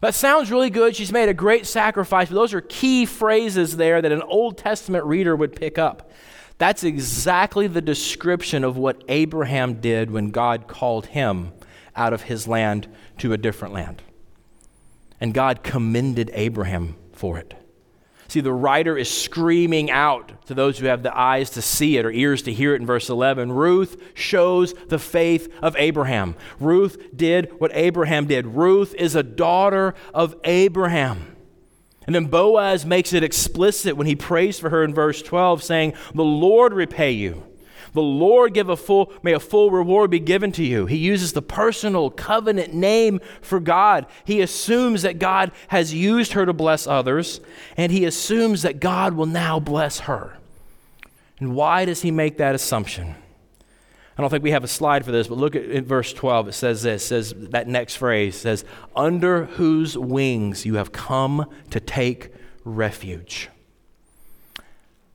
That 0.01 0.15
sounds 0.15 0.51
really 0.51 0.71
good. 0.71 0.95
She's 0.95 1.11
made 1.11 1.29
a 1.29 1.33
great 1.33 1.65
sacrifice, 1.65 2.27
but 2.27 2.35
those 2.35 2.53
are 2.53 2.61
key 2.61 3.05
phrases 3.05 3.77
there 3.77 4.01
that 4.01 4.11
an 4.11 4.23
Old 4.23 4.57
Testament 4.57 5.05
reader 5.05 5.35
would 5.35 5.55
pick 5.55 5.77
up. 5.77 6.11
That's 6.57 6.83
exactly 6.83 7.67
the 7.67 7.81
description 7.81 8.63
of 8.63 8.77
what 8.77 9.03
Abraham 9.07 9.75
did 9.75 10.11
when 10.11 10.31
God 10.31 10.67
called 10.67 11.07
him 11.07 11.53
out 11.95 12.13
of 12.13 12.23
his 12.23 12.47
land 12.47 12.87
to 13.19 13.31
a 13.31 13.37
different 13.37 13.73
land. 13.73 14.01
And 15.19 15.33
God 15.33 15.63
commended 15.63 16.29
Abraham 16.33 16.95
for 17.13 17.37
it. 17.37 17.53
See, 18.31 18.39
the 18.39 18.53
writer 18.53 18.97
is 18.97 19.11
screaming 19.11 19.91
out 19.91 20.45
to 20.45 20.53
those 20.53 20.79
who 20.79 20.85
have 20.85 21.03
the 21.03 21.13
eyes 21.13 21.49
to 21.49 21.61
see 21.61 21.97
it 21.97 22.05
or 22.05 22.11
ears 22.11 22.43
to 22.43 22.53
hear 22.53 22.73
it 22.73 22.79
in 22.79 22.87
verse 22.87 23.09
11. 23.09 23.51
Ruth 23.51 24.01
shows 24.13 24.73
the 24.87 24.99
faith 24.99 25.53
of 25.61 25.75
Abraham. 25.75 26.37
Ruth 26.57 27.13
did 27.13 27.51
what 27.59 27.71
Abraham 27.73 28.27
did. 28.27 28.47
Ruth 28.47 28.95
is 28.95 29.17
a 29.17 29.21
daughter 29.21 29.95
of 30.13 30.37
Abraham. 30.45 31.35
And 32.05 32.15
then 32.15 32.27
Boaz 32.27 32.85
makes 32.85 33.11
it 33.11 33.21
explicit 33.21 33.97
when 33.97 34.07
he 34.07 34.15
prays 34.15 34.57
for 34.57 34.69
her 34.69 34.81
in 34.81 34.93
verse 34.93 35.21
12, 35.21 35.61
saying, 35.61 35.93
The 36.15 36.23
Lord 36.23 36.71
repay 36.73 37.11
you 37.11 37.50
the 37.93 38.01
Lord 38.01 38.53
give 38.53 38.69
a 38.69 38.77
full, 38.77 39.11
may 39.21 39.33
a 39.33 39.39
full 39.39 39.71
reward 39.71 40.11
be 40.11 40.19
given 40.19 40.51
to 40.53 40.63
you. 40.63 40.85
He 40.85 40.97
uses 40.97 41.33
the 41.33 41.41
personal 41.41 42.09
covenant 42.09 42.73
name 42.73 43.19
for 43.41 43.59
God. 43.59 44.05
He 44.23 44.41
assumes 44.41 45.01
that 45.01 45.19
God 45.19 45.51
has 45.67 45.93
used 45.93 46.33
her 46.33 46.45
to 46.45 46.53
bless 46.53 46.87
others, 46.87 47.41
and 47.75 47.91
he 47.91 48.05
assumes 48.05 48.61
that 48.61 48.79
God 48.79 49.13
will 49.13 49.25
now 49.25 49.59
bless 49.59 50.01
her. 50.01 50.37
And 51.39 51.55
why 51.55 51.85
does 51.85 52.01
he 52.01 52.11
make 52.11 52.37
that 52.37 52.55
assumption? 52.55 53.15
I 54.17 54.21
don't 54.21 54.29
think 54.29 54.43
we 54.43 54.51
have 54.51 54.63
a 54.63 54.67
slide 54.67 55.03
for 55.03 55.11
this, 55.11 55.27
but 55.27 55.37
look 55.37 55.55
at, 55.55 55.83
verse 55.83 56.13
12. 56.13 56.49
It 56.49 56.53
says 56.53 56.83
this, 56.83 57.05
says 57.05 57.33
that 57.35 57.67
next 57.67 57.95
phrase 57.95 58.35
says, 58.35 58.63
under 58.95 59.45
whose 59.45 59.97
wings 59.97 60.65
you 60.65 60.75
have 60.75 60.91
come 60.91 61.49
to 61.71 61.79
take 61.79 62.31
refuge. 62.63 63.49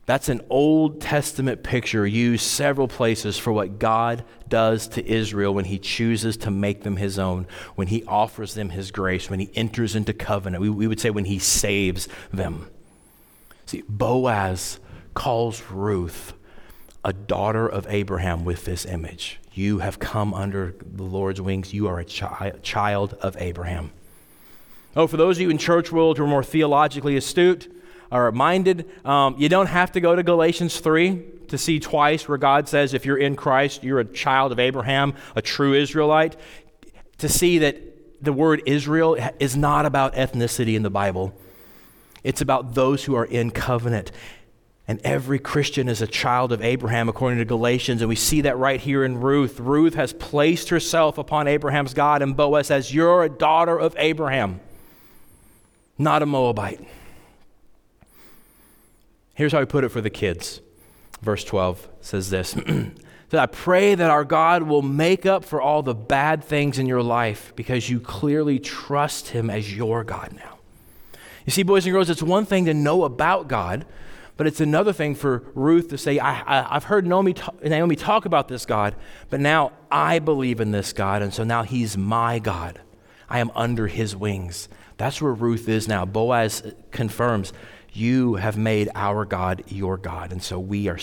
That's 0.07 0.29
an 0.29 0.41
Old 0.49 1.01
Testament 1.01 1.63
picture 1.63 2.07
used 2.07 2.45
several 2.45 2.87
places 2.87 3.37
for 3.37 3.51
what 3.51 3.77
God 3.77 4.23
does 4.47 4.87
to 4.89 5.05
Israel 5.05 5.53
when 5.53 5.65
he 5.65 5.77
chooses 5.77 6.37
to 6.37 6.49
make 6.49 6.83
them 6.83 6.95
his 6.95 7.19
own, 7.19 7.45
when 7.75 7.87
he 7.87 8.05
offers 8.05 8.53
them 8.53 8.69
his 8.69 8.89
grace, 8.89 9.29
when 9.29 9.41
he 9.41 9.51
enters 9.53 9.97
into 9.97 10.13
covenant. 10.13 10.61
We, 10.61 10.69
we 10.69 10.87
would 10.87 11.01
say 11.01 11.09
when 11.09 11.25
he 11.25 11.39
saves 11.39 12.07
them. 12.31 12.69
See, 13.65 13.83
Boaz 13.89 14.79
calls 15.13 15.61
Ruth 15.69 16.31
a 17.03 17.11
daughter 17.11 17.67
of 17.67 17.85
Abraham 17.89 18.45
with 18.45 18.63
this 18.63 18.85
image. 18.85 19.41
You 19.51 19.79
have 19.79 19.99
come 19.99 20.33
under 20.33 20.73
the 20.81 21.03
Lord's 21.03 21.41
wings. 21.41 21.73
You 21.73 21.87
are 21.87 21.99
a 21.99 22.05
chi- 22.05 22.53
child 22.63 23.15
of 23.15 23.35
Abraham. 23.41 23.91
Oh, 24.95 25.05
for 25.05 25.17
those 25.17 25.35
of 25.35 25.41
you 25.41 25.49
in 25.49 25.57
church 25.57 25.91
world 25.91 26.17
who 26.17 26.23
are 26.23 26.27
more 26.27 26.45
theologically 26.45 27.17
astute, 27.17 27.69
are 28.11 28.25
reminded 28.25 28.89
um, 29.05 29.35
you 29.37 29.49
don't 29.49 29.67
have 29.67 29.91
to 29.93 29.99
go 29.99 30.15
to 30.15 30.23
Galatians 30.23 30.79
3 30.79 31.23
to 31.49 31.57
see 31.57 31.79
twice 31.79 32.27
where 32.27 32.37
God 32.37 32.67
says, 32.67 32.93
if 32.93 33.05
you're 33.05 33.17
in 33.17 33.35
Christ, 33.35 33.83
you're 33.83 33.99
a 33.99 34.05
child 34.05 34.51
of 34.51 34.59
Abraham, 34.59 35.13
a 35.35 35.41
true 35.41 35.73
Israelite, 35.73 36.35
to 37.19 37.29
see 37.29 37.59
that 37.59 38.23
the 38.23 38.33
word 38.33 38.61
Israel 38.65 39.17
is 39.39 39.55
not 39.55 39.85
about 39.85 40.13
ethnicity 40.15 40.75
in 40.75 40.83
the 40.83 40.89
Bible. 40.89 41.33
It's 42.23 42.41
about 42.41 42.73
those 42.73 43.05
who 43.05 43.15
are 43.15 43.25
in 43.25 43.51
covenant. 43.51 44.11
And 44.87 45.01
every 45.03 45.37
Christian 45.37 45.89
is 45.89 46.01
a 46.01 46.07
child 46.07 46.53
of 46.53 46.61
Abraham, 46.61 47.09
according 47.09 47.39
to 47.39 47.45
Galatians. 47.45 48.01
And 48.01 48.07
we 48.07 48.15
see 48.15 48.41
that 48.41 48.57
right 48.57 48.79
here 48.79 49.03
in 49.03 49.19
Ruth. 49.19 49.59
Ruth 49.59 49.95
has 49.95 50.13
placed 50.13 50.69
herself 50.69 51.17
upon 51.17 51.47
Abraham's 51.47 51.93
God, 51.93 52.21
and 52.21 52.37
Boaz 52.37 52.67
says, 52.67 52.93
You're 52.93 53.23
a 53.23 53.29
daughter 53.29 53.77
of 53.77 53.95
Abraham, 53.97 54.61
not 55.97 56.23
a 56.23 56.25
Moabite. 56.25 56.87
Here's 59.37 59.51
how 59.51 59.59
we 59.59 59.67
put 59.67 59.83
it 59.83 59.89
for 59.89 60.01
the 60.01 60.09
kids. 60.09 60.61
Verse 61.21 61.43
12 61.43 61.87
says 62.01 62.31
this 62.31 62.55
So 63.29 63.37
I 63.37 63.45
pray 63.45 63.93
that 63.93 64.09
our 64.09 64.25
God 64.25 64.63
will 64.63 64.81
make 64.81 65.27
up 65.27 65.45
for 65.45 65.61
all 65.61 65.83
the 65.83 65.93
bad 65.93 66.43
things 66.43 66.79
in 66.79 66.87
your 66.87 67.03
life 67.03 67.53
because 67.55 67.87
you 67.87 67.99
clearly 67.99 68.57
trust 68.57 69.27
Him 69.27 69.51
as 69.51 69.75
your 69.75 70.03
God 70.03 70.33
now. 70.33 70.57
You 71.45 71.51
see, 71.51 71.61
boys 71.61 71.85
and 71.85 71.93
girls, 71.93 72.09
it's 72.09 72.23
one 72.23 72.45
thing 72.45 72.65
to 72.65 72.73
know 72.73 73.03
about 73.03 73.47
God, 73.47 73.85
but 74.37 74.47
it's 74.47 74.59
another 74.59 74.91
thing 74.91 75.13
for 75.13 75.43
Ruth 75.53 75.89
to 75.89 75.99
say, 75.99 76.17
I, 76.17 76.73
have 76.73 76.85
heard 76.85 77.05
Naomi, 77.05 77.35
Naomi 77.63 77.95
talk 77.95 78.25
about 78.25 78.47
this 78.47 78.65
God, 78.65 78.95
but 79.29 79.39
now 79.39 79.71
I 79.91 80.17
believe 80.17 80.59
in 80.59 80.71
this 80.71 80.93
God, 80.93 81.21
and 81.21 81.31
so 81.31 81.43
now 81.43 81.61
he's 81.61 81.95
my 81.95 82.39
God. 82.39 82.81
I 83.29 83.37
am 83.37 83.51
under 83.53 83.85
his 83.85 84.15
wings. 84.15 84.67
That's 84.97 85.21
where 85.21 85.33
Ruth 85.33 85.69
is 85.69 85.87
now. 85.87 86.05
Boaz 86.05 86.73
confirms, 86.89 87.53
You 87.97 88.35
have 88.35 88.57
made 88.57 88.89
our 88.93 89.25
God 89.25 89.63
your 89.69 89.97
God. 89.97 90.31
And 90.31 90.43
so 90.43 90.59
we 90.59 90.87
are, 90.87 90.99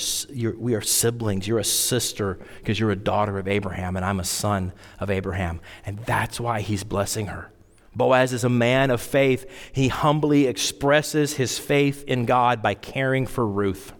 we 0.57 0.77
are 0.77 0.81
siblings. 0.81 1.49
You're 1.49 1.59
a 1.59 1.65
sister 1.65 2.39
because 2.59 2.79
you're 2.79 2.93
a 2.93 2.97
daughter 2.97 3.37
of 3.37 3.49
Abraham, 3.49 3.97
and 3.97 4.05
I'm 4.05 4.21
a 4.21 4.25
son 4.25 4.73
of 5.01 5.11
Abraham. 5.11 5.59
And 5.85 5.99
that's 6.07 6.39
why 6.39 6.61
he's 6.61 6.85
blessing 6.85 7.27
her. 7.27 7.51
Boaz 7.97 8.33
is 8.33 8.45
a 8.45 8.49
man 8.49 8.93
of 8.93 9.01
faith. 9.01 9.45
He 9.73 9.89
humbly 9.89 10.47
expresses 10.47 11.35
his 11.35 11.59
faith 11.59 12.05
in 12.07 12.27
God 12.27 12.63
by 12.63 12.75
caring 12.75 13.27
for 13.27 13.45
Ruth, 13.45 13.93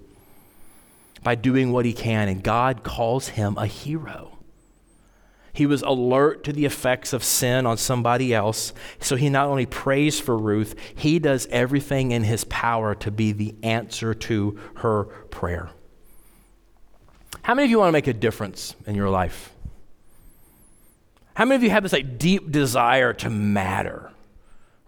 by 1.25 1.35
doing 1.35 1.73
what 1.73 1.85
he 1.85 1.95
can, 1.95 2.29
and 2.29 2.45
God 2.45 2.85
calls 2.85 3.27
him 3.27 3.59
a 3.59 3.67
hero. 3.67 4.34
He 5.55 5.67
was 5.67 5.83
alert 5.83 6.43
to 6.45 6.53
the 6.53 6.65
effects 6.65 7.13
of 7.13 7.23
sin 7.23 7.65
on 7.65 7.79
somebody 7.79 8.35
else. 8.35 8.75
So 8.99 9.15
he 9.15 9.31
not 9.31 9.47
only 9.47 9.67
prays 9.67 10.19
for 10.19 10.37
Ruth, 10.37 10.75
he 10.97 11.21
does 11.21 11.47
everything 11.47 12.11
in 12.11 12.25
his 12.25 12.43
power 12.45 12.95
to 12.97 13.11
be 13.13 13.31
the 13.31 13.55
answer 13.63 14.15
to 14.15 14.59
her 14.77 15.05
prayer. 15.05 15.71
How 17.43 17.55
many 17.55 17.67
of 17.67 17.71
you 17.71 17.79
want 17.79 17.89
to 17.89 17.93
make 17.93 18.09
a 18.09 18.13
difference 18.13 18.75
in 18.85 18.97
your 18.97 19.09
life? 19.11 19.53
How 21.35 21.45
many 21.45 21.55
of 21.55 21.63
you 21.63 21.71
have 21.71 21.85
this 21.85 21.93
like 21.93 22.19
deep 22.19 22.51
desire 22.51 23.13
to 23.13 23.31
matter? 23.31 24.11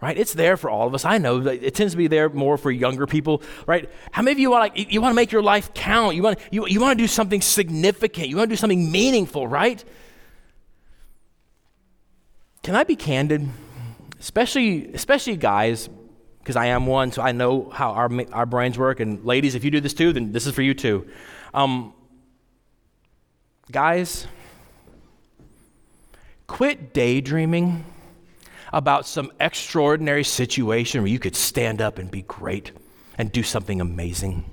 Right? 0.01 0.17
It's 0.17 0.33
there 0.33 0.57
for 0.57 0.69
all 0.69 0.85
of 0.85 0.93
us. 0.93 1.05
I 1.05 1.17
know 1.17 1.47
it 1.47 1.75
tends 1.75 1.93
to 1.93 1.97
be 1.97 2.07
there 2.07 2.29
more 2.29 2.57
for 2.57 2.71
younger 2.71 3.07
people, 3.07 3.41
right? 3.65 3.89
How 4.11 4.21
many 4.21 4.33
of 4.33 4.39
you 4.39 4.51
want 4.51 4.75
like 4.75 4.91
you 4.91 5.01
want 5.01 5.11
to 5.13 5.15
make 5.15 5.31
your 5.31 5.41
life 5.41 5.73
count? 5.73 6.15
You 6.15 6.23
want 6.23 6.39
you, 6.51 6.67
you 6.67 6.81
want 6.81 6.97
to 6.97 7.03
do 7.03 7.07
something 7.07 7.41
significant. 7.41 8.27
You 8.27 8.35
want 8.35 8.49
to 8.49 8.55
do 8.55 8.59
something 8.59 8.91
meaningful, 8.91 9.47
right? 9.47 9.83
Can 12.67 12.75
I 12.75 12.83
be 12.83 12.97
candid? 12.97 13.47
Especially 14.19 14.93
especially 14.93 15.37
guys 15.37 15.87
because 16.39 16.57
I 16.57 16.65
am 16.65 16.85
one, 16.85 17.13
so 17.13 17.21
I 17.21 17.31
know 17.31 17.69
how 17.69 17.91
our, 17.91 18.11
our 18.33 18.45
brains 18.45 18.77
work. 18.77 18.99
And 18.99 19.23
ladies, 19.23 19.55
if 19.55 19.63
you 19.63 19.71
do 19.71 19.79
this 19.79 19.93
too, 19.93 20.11
then 20.11 20.33
this 20.33 20.45
is 20.45 20.53
for 20.53 20.61
you 20.61 20.73
too. 20.73 21.07
Um, 21.53 21.93
guys, 23.71 24.27
Quit 26.47 26.93
daydreaming 26.93 27.85
about 28.73 29.07
some 29.07 29.31
extraordinary 29.39 30.25
situation 30.25 31.01
where 31.01 31.09
you 31.09 31.19
could 31.19 31.37
stand 31.37 31.81
up 31.81 31.97
and 31.97 32.11
be 32.11 32.23
great 32.23 32.73
and 33.17 33.31
do 33.31 33.43
something 33.43 33.79
amazing. 33.79 34.43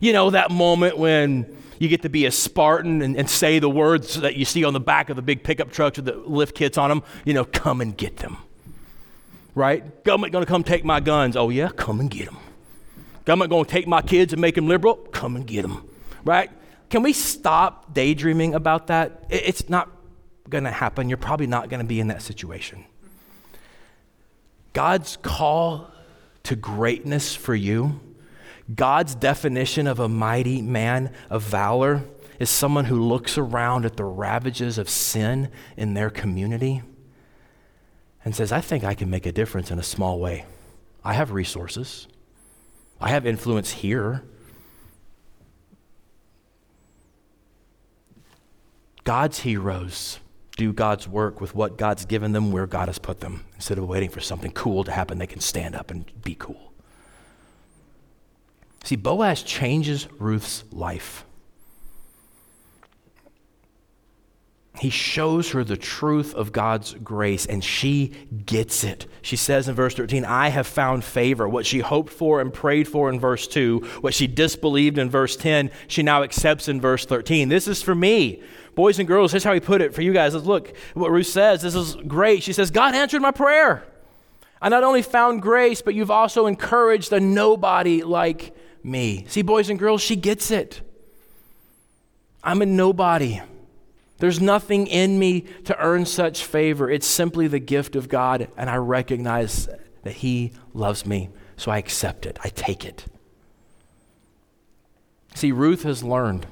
You 0.00 0.12
know, 0.12 0.30
that 0.30 0.52
moment 0.52 0.96
when 0.96 1.60
you 1.82 1.88
get 1.88 2.02
to 2.02 2.08
be 2.08 2.26
a 2.26 2.30
Spartan 2.30 3.02
and, 3.02 3.16
and, 3.16 3.28
say 3.28 3.58
the 3.58 3.68
words 3.68 4.20
that 4.20 4.36
you 4.36 4.44
see 4.44 4.64
on 4.64 4.72
the 4.72 4.80
back 4.80 5.10
of 5.10 5.16
the 5.16 5.22
big 5.22 5.42
pickup 5.42 5.72
trucks 5.72 5.96
with 5.96 6.06
the 6.06 6.14
lift 6.14 6.54
kits 6.54 6.78
on 6.78 6.88
them, 6.88 7.02
you 7.24 7.34
know, 7.34 7.44
come 7.44 7.80
and 7.80 7.96
get 7.96 8.18
them. 8.18 8.36
Right? 9.54 10.04
Government 10.04 10.32
gonna 10.32 10.46
come 10.46 10.62
take 10.62 10.84
my 10.84 11.00
guns. 11.00 11.36
Oh, 11.36 11.48
yeah, 11.48 11.68
come 11.68 12.00
and 12.00 12.10
get 12.10 12.26
them. 12.26 12.38
Government 13.24 13.50
gonna 13.50 13.64
take 13.64 13.86
my 13.86 14.00
kids 14.00 14.32
and 14.32 14.40
make 14.40 14.54
them 14.54 14.68
liberal. 14.68 14.94
Come 14.94 15.36
and 15.36 15.46
get 15.46 15.62
them. 15.62 15.88
Right? 16.24 16.50
Can 16.92 17.02
we 17.02 17.14
stop 17.14 17.94
daydreaming 17.94 18.54
about 18.54 18.88
that? 18.88 19.24
It's 19.30 19.70
not 19.70 19.88
going 20.50 20.64
to 20.64 20.70
happen. 20.70 21.08
You're 21.08 21.16
probably 21.16 21.46
not 21.46 21.70
going 21.70 21.80
to 21.80 21.86
be 21.86 21.98
in 21.98 22.08
that 22.08 22.20
situation. 22.20 22.84
God's 24.74 25.16
call 25.16 25.90
to 26.42 26.54
greatness 26.54 27.34
for 27.34 27.54
you, 27.54 27.98
God's 28.72 29.14
definition 29.14 29.86
of 29.86 29.98
a 29.98 30.08
mighty 30.08 30.62
man 30.62 31.12
of 31.30 31.42
valor 31.42 32.04
is 32.38 32.50
someone 32.50 32.86
who 32.86 33.00
looks 33.00 33.38
around 33.38 33.84
at 33.84 33.96
the 33.96 34.04
ravages 34.04 34.78
of 34.78 34.88
sin 34.88 35.50
in 35.76 35.94
their 35.94 36.10
community 36.10 36.82
and 38.24 38.34
says, 38.34 38.52
I 38.52 38.60
think 38.60 38.84
I 38.84 38.94
can 38.94 39.10
make 39.10 39.26
a 39.26 39.32
difference 39.32 39.70
in 39.70 39.78
a 39.78 39.82
small 39.82 40.18
way. 40.18 40.44
I 41.04 41.14
have 41.14 41.32
resources, 41.32 42.06
I 43.00 43.10
have 43.10 43.26
influence 43.26 43.70
here. 43.70 44.22
God's 49.04 49.40
heroes 49.40 50.20
do 50.56 50.72
God's 50.72 51.08
work 51.08 51.40
with 51.40 51.56
what 51.56 51.76
God's 51.76 52.04
given 52.04 52.32
them 52.32 52.52
where 52.52 52.68
God 52.68 52.88
has 52.88 52.98
put 52.98 53.20
them 53.20 53.44
instead 53.56 53.78
of 53.78 53.88
waiting 53.88 54.10
for 54.10 54.20
something 54.20 54.52
cool 54.52 54.84
to 54.84 54.92
happen. 54.92 55.18
They 55.18 55.26
can 55.26 55.40
stand 55.40 55.74
up 55.74 55.90
and 55.90 56.10
be 56.22 56.36
cool. 56.36 56.71
See, 58.84 58.96
Boaz 58.96 59.42
changes 59.42 60.08
Ruth's 60.18 60.64
life. 60.72 61.24
He 64.80 64.90
shows 64.90 65.52
her 65.52 65.62
the 65.62 65.76
truth 65.76 66.34
of 66.34 66.50
God's 66.50 66.94
grace, 66.94 67.46
and 67.46 67.62
she 67.62 68.08
gets 68.44 68.82
it. 68.82 69.06
She 69.20 69.36
says 69.36 69.68
in 69.68 69.76
verse 69.76 69.94
13, 69.94 70.24
I 70.24 70.48
have 70.48 70.66
found 70.66 71.04
favor. 71.04 71.48
What 71.48 71.66
she 71.66 71.78
hoped 71.78 72.12
for 72.12 72.40
and 72.40 72.52
prayed 72.52 72.88
for 72.88 73.08
in 73.08 73.20
verse 73.20 73.46
2, 73.46 73.78
what 74.00 74.14
she 74.14 74.26
disbelieved 74.26 74.98
in 74.98 75.10
verse 75.10 75.36
10, 75.36 75.70
she 75.86 76.02
now 76.02 76.24
accepts 76.24 76.68
in 76.68 76.80
verse 76.80 77.06
13. 77.06 77.48
This 77.48 77.68
is 77.68 77.82
for 77.82 77.94
me. 77.94 78.42
Boys 78.74 78.98
and 78.98 79.06
girls, 79.06 79.30
here's 79.30 79.44
how 79.44 79.52
he 79.52 79.60
put 79.60 79.82
it 79.82 79.94
for 79.94 80.02
you 80.02 80.12
guys. 80.12 80.34
Look 80.34 80.74
what 80.94 81.12
Ruth 81.12 81.28
says. 81.28 81.62
This 81.62 81.76
is 81.76 81.94
great. 82.08 82.42
She 82.42 82.54
says, 82.54 82.70
God 82.72 82.94
answered 82.94 83.22
my 83.22 83.30
prayer. 83.30 83.84
I 84.60 84.68
not 84.70 84.82
only 84.82 85.02
found 85.02 85.42
grace, 85.42 85.82
but 85.82 85.94
you've 85.94 86.10
also 86.10 86.46
encouraged 86.46 87.12
a 87.12 87.20
nobody 87.20 88.02
like 88.02 88.56
me. 88.82 89.24
See, 89.28 89.42
boys 89.42 89.70
and 89.70 89.78
girls, 89.78 90.02
she 90.02 90.16
gets 90.16 90.50
it. 90.50 90.80
I'm 92.42 92.62
a 92.62 92.66
nobody. 92.66 93.40
There's 94.18 94.40
nothing 94.40 94.86
in 94.86 95.18
me 95.18 95.42
to 95.64 95.78
earn 95.78 96.06
such 96.06 96.44
favor. 96.44 96.90
It's 96.90 97.06
simply 97.06 97.48
the 97.48 97.58
gift 97.58 97.96
of 97.96 98.08
God, 98.08 98.48
and 98.56 98.70
I 98.70 98.76
recognize 98.76 99.68
that 100.02 100.14
He 100.14 100.52
loves 100.74 101.06
me, 101.06 101.30
so 101.56 101.70
I 101.70 101.78
accept 101.78 102.26
it. 102.26 102.38
I 102.42 102.48
take 102.48 102.84
it. 102.84 103.04
See, 105.34 105.52
Ruth 105.52 105.82
has 105.84 106.04
learned 106.04 106.46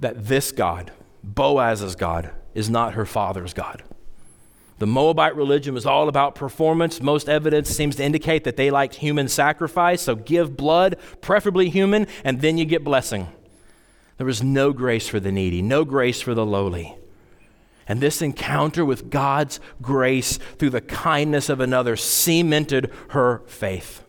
that 0.00 0.26
this 0.26 0.52
God, 0.52 0.92
Boaz's 1.24 1.96
God, 1.96 2.30
is 2.54 2.70
not 2.70 2.94
her 2.94 3.06
father's 3.06 3.52
God. 3.52 3.82
The 4.78 4.86
Moabite 4.86 5.34
religion 5.36 5.72
was 5.72 5.86
all 5.86 6.08
about 6.08 6.34
performance. 6.34 7.00
Most 7.00 7.28
evidence 7.28 7.70
seems 7.70 7.96
to 7.96 8.04
indicate 8.04 8.44
that 8.44 8.56
they 8.56 8.70
liked 8.70 8.96
human 8.96 9.28
sacrifice, 9.28 10.02
so 10.02 10.14
give 10.14 10.56
blood, 10.56 10.96
preferably 11.20 11.70
human, 11.70 12.06
and 12.24 12.40
then 12.40 12.58
you 12.58 12.64
get 12.66 12.84
blessing. 12.84 13.28
There 14.18 14.26
was 14.26 14.42
no 14.42 14.72
grace 14.72 15.08
for 15.08 15.20
the 15.20 15.32
needy, 15.32 15.62
no 15.62 15.84
grace 15.84 16.20
for 16.20 16.34
the 16.34 16.44
lowly. 16.44 16.96
And 17.88 18.00
this 18.00 18.20
encounter 18.20 18.84
with 18.84 19.10
God's 19.10 19.60
grace 19.80 20.38
through 20.58 20.70
the 20.70 20.80
kindness 20.80 21.48
of 21.48 21.60
another 21.60 21.96
cemented 21.96 22.92
her 23.10 23.42
faith. 23.46 24.02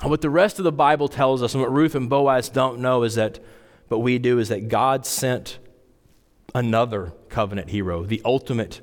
And 0.00 0.10
what 0.10 0.22
the 0.22 0.30
rest 0.30 0.58
of 0.58 0.64
the 0.64 0.72
Bible 0.72 1.08
tells 1.08 1.42
us, 1.42 1.54
and 1.54 1.62
what 1.62 1.72
Ruth 1.72 1.94
and 1.94 2.08
Boaz 2.08 2.48
don't 2.48 2.80
know, 2.80 3.02
is 3.02 3.14
that 3.16 3.40
but 3.88 3.98
we 4.00 4.18
do 4.18 4.38
is 4.38 4.48
that 4.48 4.68
God 4.68 5.06
sent 5.06 5.58
another 6.54 7.12
covenant 7.28 7.70
hero, 7.70 8.04
the 8.04 8.22
ultimate 8.24 8.80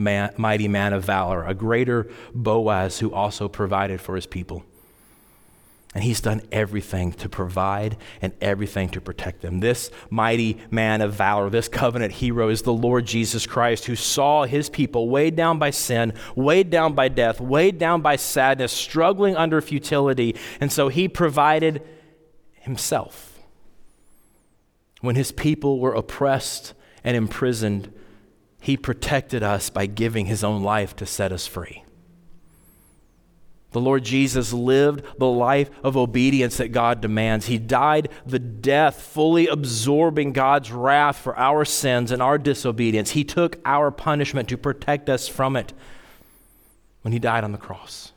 man, 0.00 0.32
mighty 0.36 0.66
man 0.66 0.92
of 0.92 1.04
valor, 1.04 1.44
a 1.44 1.54
greater 1.54 2.10
Boaz 2.34 2.98
who 2.98 3.12
also 3.12 3.48
provided 3.48 4.00
for 4.00 4.16
his 4.16 4.26
people. 4.26 4.64
And 5.92 6.04
he's 6.04 6.20
done 6.20 6.40
everything 6.52 7.12
to 7.14 7.28
provide 7.28 7.96
and 8.22 8.32
everything 8.40 8.90
to 8.90 9.00
protect 9.00 9.42
them. 9.42 9.58
This 9.58 9.90
mighty 10.08 10.58
man 10.70 11.00
of 11.00 11.14
valor, 11.14 11.50
this 11.50 11.68
covenant 11.68 12.12
hero, 12.12 12.48
is 12.48 12.62
the 12.62 12.72
Lord 12.72 13.06
Jesus 13.06 13.44
Christ, 13.44 13.86
who 13.86 13.96
saw 13.96 14.44
his 14.44 14.70
people 14.70 15.08
weighed 15.08 15.34
down 15.34 15.58
by 15.58 15.70
sin, 15.70 16.12
weighed 16.36 16.70
down 16.70 16.94
by 16.94 17.08
death, 17.08 17.40
weighed 17.40 17.78
down 17.78 18.02
by 18.02 18.14
sadness, 18.14 18.72
struggling 18.72 19.34
under 19.34 19.60
futility. 19.60 20.36
And 20.60 20.70
so 20.70 20.88
he 20.88 21.08
provided 21.08 21.82
himself 22.54 23.40
when 25.00 25.16
his 25.16 25.32
people 25.32 25.80
were 25.80 25.94
oppressed 25.94 26.72
and 27.02 27.16
imprisoned, 27.16 27.92
he 28.60 28.76
protected 28.76 29.42
us 29.42 29.70
by 29.70 29.86
giving 29.86 30.26
his 30.26 30.44
own 30.44 30.62
life 30.62 30.94
to 30.96 31.06
set 31.06 31.32
us 31.32 31.46
free. 31.46 31.84
The 33.72 33.80
Lord 33.80 34.04
Jesus 34.04 34.52
lived 34.52 35.04
the 35.18 35.28
life 35.28 35.70
of 35.84 35.96
obedience 35.96 36.56
that 36.56 36.72
God 36.72 37.00
demands. 37.00 37.46
He 37.46 37.58
died 37.58 38.08
the 38.26 38.40
death, 38.40 39.00
fully 39.00 39.46
absorbing 39.46 40.32
God's 40.32 40.72
wrath 40.72 41.18
for 41.18 41.38
our 41.38 41.64
sins 41.64 42.10
and 42.10 42.20
our 42.20 42.36
disobedience. 42.36 43.10
He 43.10 43.22
took 43.22 43.60
our 43.64 43.92
punishment 43.92 44.48
to 44.48 44.58
protect 44.58 45.08
us 45.08 45.28
from 45.28 45.54
it 45.54 45.72
when 47.02 47.12
He 47.12 47.20
died 47.20 47.44
on 47.44 47.52
the 47.52 47.58
cross. 47.58 48.12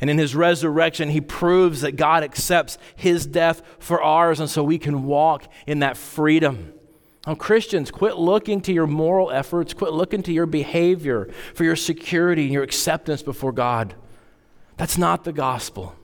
And 0.00 0.10
in 0.10 0.18
his 0.18 0.34
resurrection, 0.34 1.08
he 1.08 1.22
proves 1.22 1.80
that 1.80 1.96
God 1.96 2.22
accepts 2.22 2.76
his 2.94 3.26
death 3.26 3.62
for 3.78 4.02
ours, 4.02 4.40
and 4.40 4.50
so 4.50 4.62
we 4.62 4.78
can 4.78 5.04
walk 5.04 5.50
in 5.66 5.78
that 5.78 5.96
freedom. 5.96 6.74
Now, 7.26 7.34
Christians, 7.34 7.90
quit 7.90 8.16
looking 8.16 8.60
to 8.62 8.72
your 8.72 8.86
moral 8.86 9.32
efforts, 9.32 9.74
quit 9.74 9.92
looking 9.92 10.22
to 10.24 10.32
your 10.32 10.46
behavior 10.46 11.28
for 11.54 11.64
your 11.64 11.74
security 11.74 12.44
and 12.44 12.52
your 12.52 12.62
acceptance 12.62 13.22
before 13.22 13.52
God. 13.52 13.94
That's 14.76 14.96
not 14.96 15.24
the 15.24 15.32
gospel. 15.32 15.96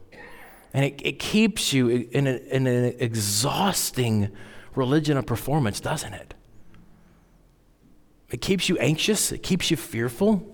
And 0.75 0.85
it, 0.85 1.01
it 1.05 1.19
keeps 1.19 1.73
you 1.73 1.89
in, 1.89 2.27
a, 2.27 2.37
in 2.51 2.67
an 2.67 2.97
exhausting 2.99 4.31
religion 4.75 5.17
of 5.17 5.27
performance, 5.27 5.81
doesn't 5.81 6.15
it? 6.15 6.35
It 8.31 8.41
keeps 8.41 8.69
you 8.69 8.79
anxious, 8.79 9.31
it 9.31 9.43
keeps 9.43 9.71
you 9.71 9.77
fearful. 9.77 10.49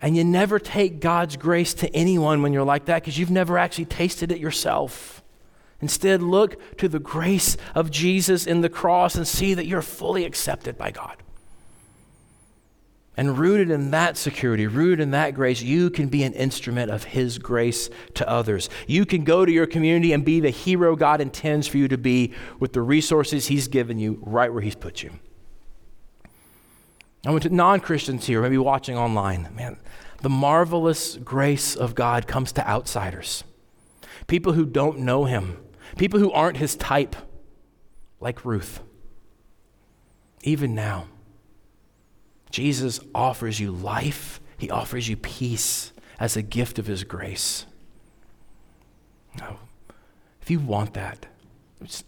And 0.00 0.16
you 0.16 0.24
never 0.24 0.58
take 0.58 1.00
God's 1.00 1.36
grace 1.36 1.74
to 1.74 1.94
anyone 1.94 2.40
when 2.40 2.54
you're 2.54 2.64
like 2.64 2.86
that 2.86 3.02
because 3.02 3.18
you've 3.18 3.30
never 3.30 3.58
actually 3.58 3.84
tasted 3.84 4.32
it 4.32 4.38
yourself. 4.38 5.22
Instead, 5.80 6.22
look 6.22 6.76
to 6.78 6.88
the 6.88 6.98
grace 6.98 7.56
of 7.74 7.90
Jesus 7.90 8.46
in 8.46 8.60
the 8.60 8.68
cross 8.68 9.14
and 9.14 9.26
see 9.26 9.54
that 9.54 9.66
you're 9.66 9.82
fully 9.82 10.24
accepted 10.24 10.76
by 10.76 10.90
God. 10.90 11.16
And 13.16 13.38
rooted 13.38 13.70
in 13.70 13.90
that 13.90 14.16
security, 14.16 14.66
rooted 14.66 15.00
in 15.00 15.10
that 15.10 15.34
grace, 15.34 15.60
you 15.60 15.90
can 15.90 16.08
be 16.08 16.22
an 16.22 16.32
instrument 16.32 16.90
of 16.90 17.04
His 17.04 17.38
grace 17.38 17.90
to 18.14 18.28
others. 18.28 18.70
You 18.86 19.04
can 19.04 19.24
go 19.24 19.44
to 19.44 19.52
your 19.52 19.66
community 19.66 20.12
and 20.12 20.24
be 20.24 20.40
the 20.40 20.50
hero 20.50 20.96
God 20.96 21.20
intends 21.20 21.66
for 21.66 21.76
you 21.76 21.88
to 21.88 21.98
be 21.98 22.32
with 22.58 22.72
the 22.72 22.82
resources 22.82 23.48
He's 23.48 23.68
given 23.68 23.98
you 23.98 24.22
right 24.22 24.52
where 24.52 24.62
He's 24.62 24.74
put 24.76 25.02
you. 25.02 25.10
I 27.26 27.30
went 27.30 27.42
to 27.42 27.50
non 27.50 27.80
Christians 27.80 28.26
here, 28.26 28.40
maybe 28.40 28.56
watching 28.56 28.96
online. 28.96 29.48
Man, 29.54 29.78
the 30.22 30.30
marvelous 30.30 31.16
grace 31.16 31.76
of 31.76 31.94
God 31.94 32.26
comes 32.26 32.52
to 32.52 32.66
outsiders, 32.66 33.44
people 34.26 34.54
who 34.54 34.64
don't 34.64 35.00
know 35.00 35.24
Him, 35.24 35.58
people 35.96 36.20
who 36.20 36.32
aren't 36.32 36.56
His 36.56 36.76
type, 36.76 37.16
like 38.20 38.44
Ruth. 38.44 38.80
Even 40.42 40.74
now. 40.74 41.06
Jesus 42.50 43.00
offers 43.14 43.60
you 43.60 43.70
life, 43.70 44.40
He 44.58 44.70
offers 44.70 45.08
you 45.08 45.16
peace 45.16 45.92
as 46.18 46.36
a 46.36 46.42
gift 46.42 46.78
of 46.78 46.86
His 46.86 47.04
grace. 47.04 47.66
Now, 49.38 49.58
if 50.42 50.50
you 50.50 50.58
want 50.58 50.94
that, 50.94 51.26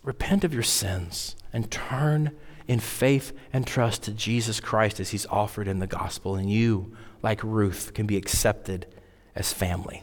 repent 0.03 0.45
of 0.45 0.53
your 0.53 0.63
sins 0.63 1.37
and 1.53 1.71
turn 1.71 2.37
in 2.67 2.81
faith 2.81 3.33
and 3.53 3.67
trust 3.67 4.03
to 4.05 4.13
Jesus 4.13 4.61
Christ 4.61 5.01
as 5.01 5.11
He's 5.11 5.27
offered 5.27 5.69
in 5.69 5.79
the 5.79 5.87
gospel, 5.87 6.37
and 6.37 6.51
you, 6.51 6.97
like 7.23 7.43
Ruth, 7.43 7.95
can 7.95 8.07
be 8.07 8.17
accepted 8.17 8.87
as 9.35 9.53
family. 9.53 10.03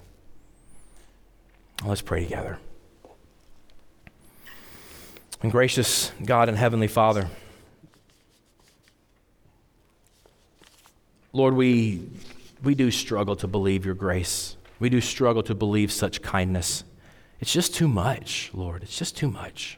Let's 1.85 2.01
pray 2.01 2.23
together. 2.23 2.59
And 5.41 5.51
gracious 5.51 6.11
God 6.25 6.49
and 6.49 6.57
Heavenly 6.57 6.87
Father, 6.87 7.29
Lord, 11.31 11.53
we, 11.53 12.09
we 12.63 12.75
do 12.75 12.91
struggle 12.91 13.35
to 13.37 13.47
believe 13.47 13.85
your 13.85 13.95
grace. 13.95 14.57
We 14.79 14.89
do 14.89 14.99
struggle 14.99 15.43
to 15.43 15.55
believe 15.55 15.91
such 15.91 16.21
kindness. 16.21 16.83
It's 17.39 17.53
just 17.53 17.73
too 17.73 17.87
much, 17.87 18.51
Lord. 18.53 18.83
It's 18.83 18.97
just 18.97 19.15
too 19.15 19.29
much. 19.29 19.77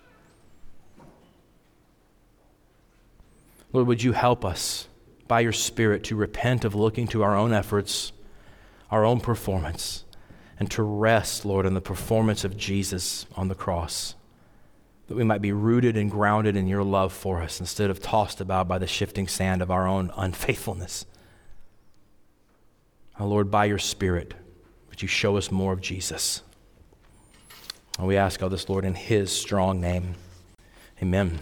Lord, 3.73 3.87
would 3.87 4.01
you 4.01 4.13
help 4.13 4.43
us 4.43 4.87
by 5.27 5.41
your 5.41 5.53
Spirit 5.53 6.03
to 6.05 6.15
repent 6.15 6.65
of 6.65 6.73
looking 6.73 7.07
to 7.07 7.23
our 7.23 7.37
own 7.37 7.53
efforts, 7.53 8.11
our 8.89 9.05
own 9.05 9.19
performance, 9.19 10.05
and 10.59 10.69
to 10.71 10.83
rest, 10.83 11.45
Lord, 11.45 11.65
in 11.65 11.73
the 11.73 11.81
performance 11.81 12.43
of 12.43 12.57
Jesus 12.57 13.25
on 13.35 13.47
the 13.47 13.55
cross, 13.55 14.15
that 15.11 15.17
we 15.17 15.25
might 15.25 15.41
be 15.41 15.51
rooted 15.51 15.97
and 15.97 16.09
grounded 16.09 16.55
in 16.55 16.69
your 16.69 16.85
love 16.85 17.11
for 17.11 17.41
us 17.41 17.59
instead 17.59 17.89
of 17.89 18.01
tossed 18.01 18.39
about 18.39 18.69
by 18.69 18.77
the 18.77 18.87
shifting 18.87 19.27
sand 19.27 19.61
of 19.61 19.69
our 19.69 19.85
own 19.85 20.09
unfaithfulness. 20.15 21.05
Oh, 23.19 23.27
Lord, 23.27 23.51
by 23.51 23.65
your 23.65 23.77
Spirit, 23.77 24.33
would 24.89 25.01
you 25.01 25.09
show 25.09 25.35
us 25.35 25.51
more 25.51 25.73
of 25.73 25.81
Jesus? 25.81 26.43
And 27.99 28.07
we 28.07 28.15
ask 28.15 28.41
all 28.41 28.47
this, 28.47 28.69
Lord, 28.69 28.85
in 28.85 28.95
his 28.95 29.33
strong 29.33 29.81
name. 29.81 30.15
Amen. 31.03 31.39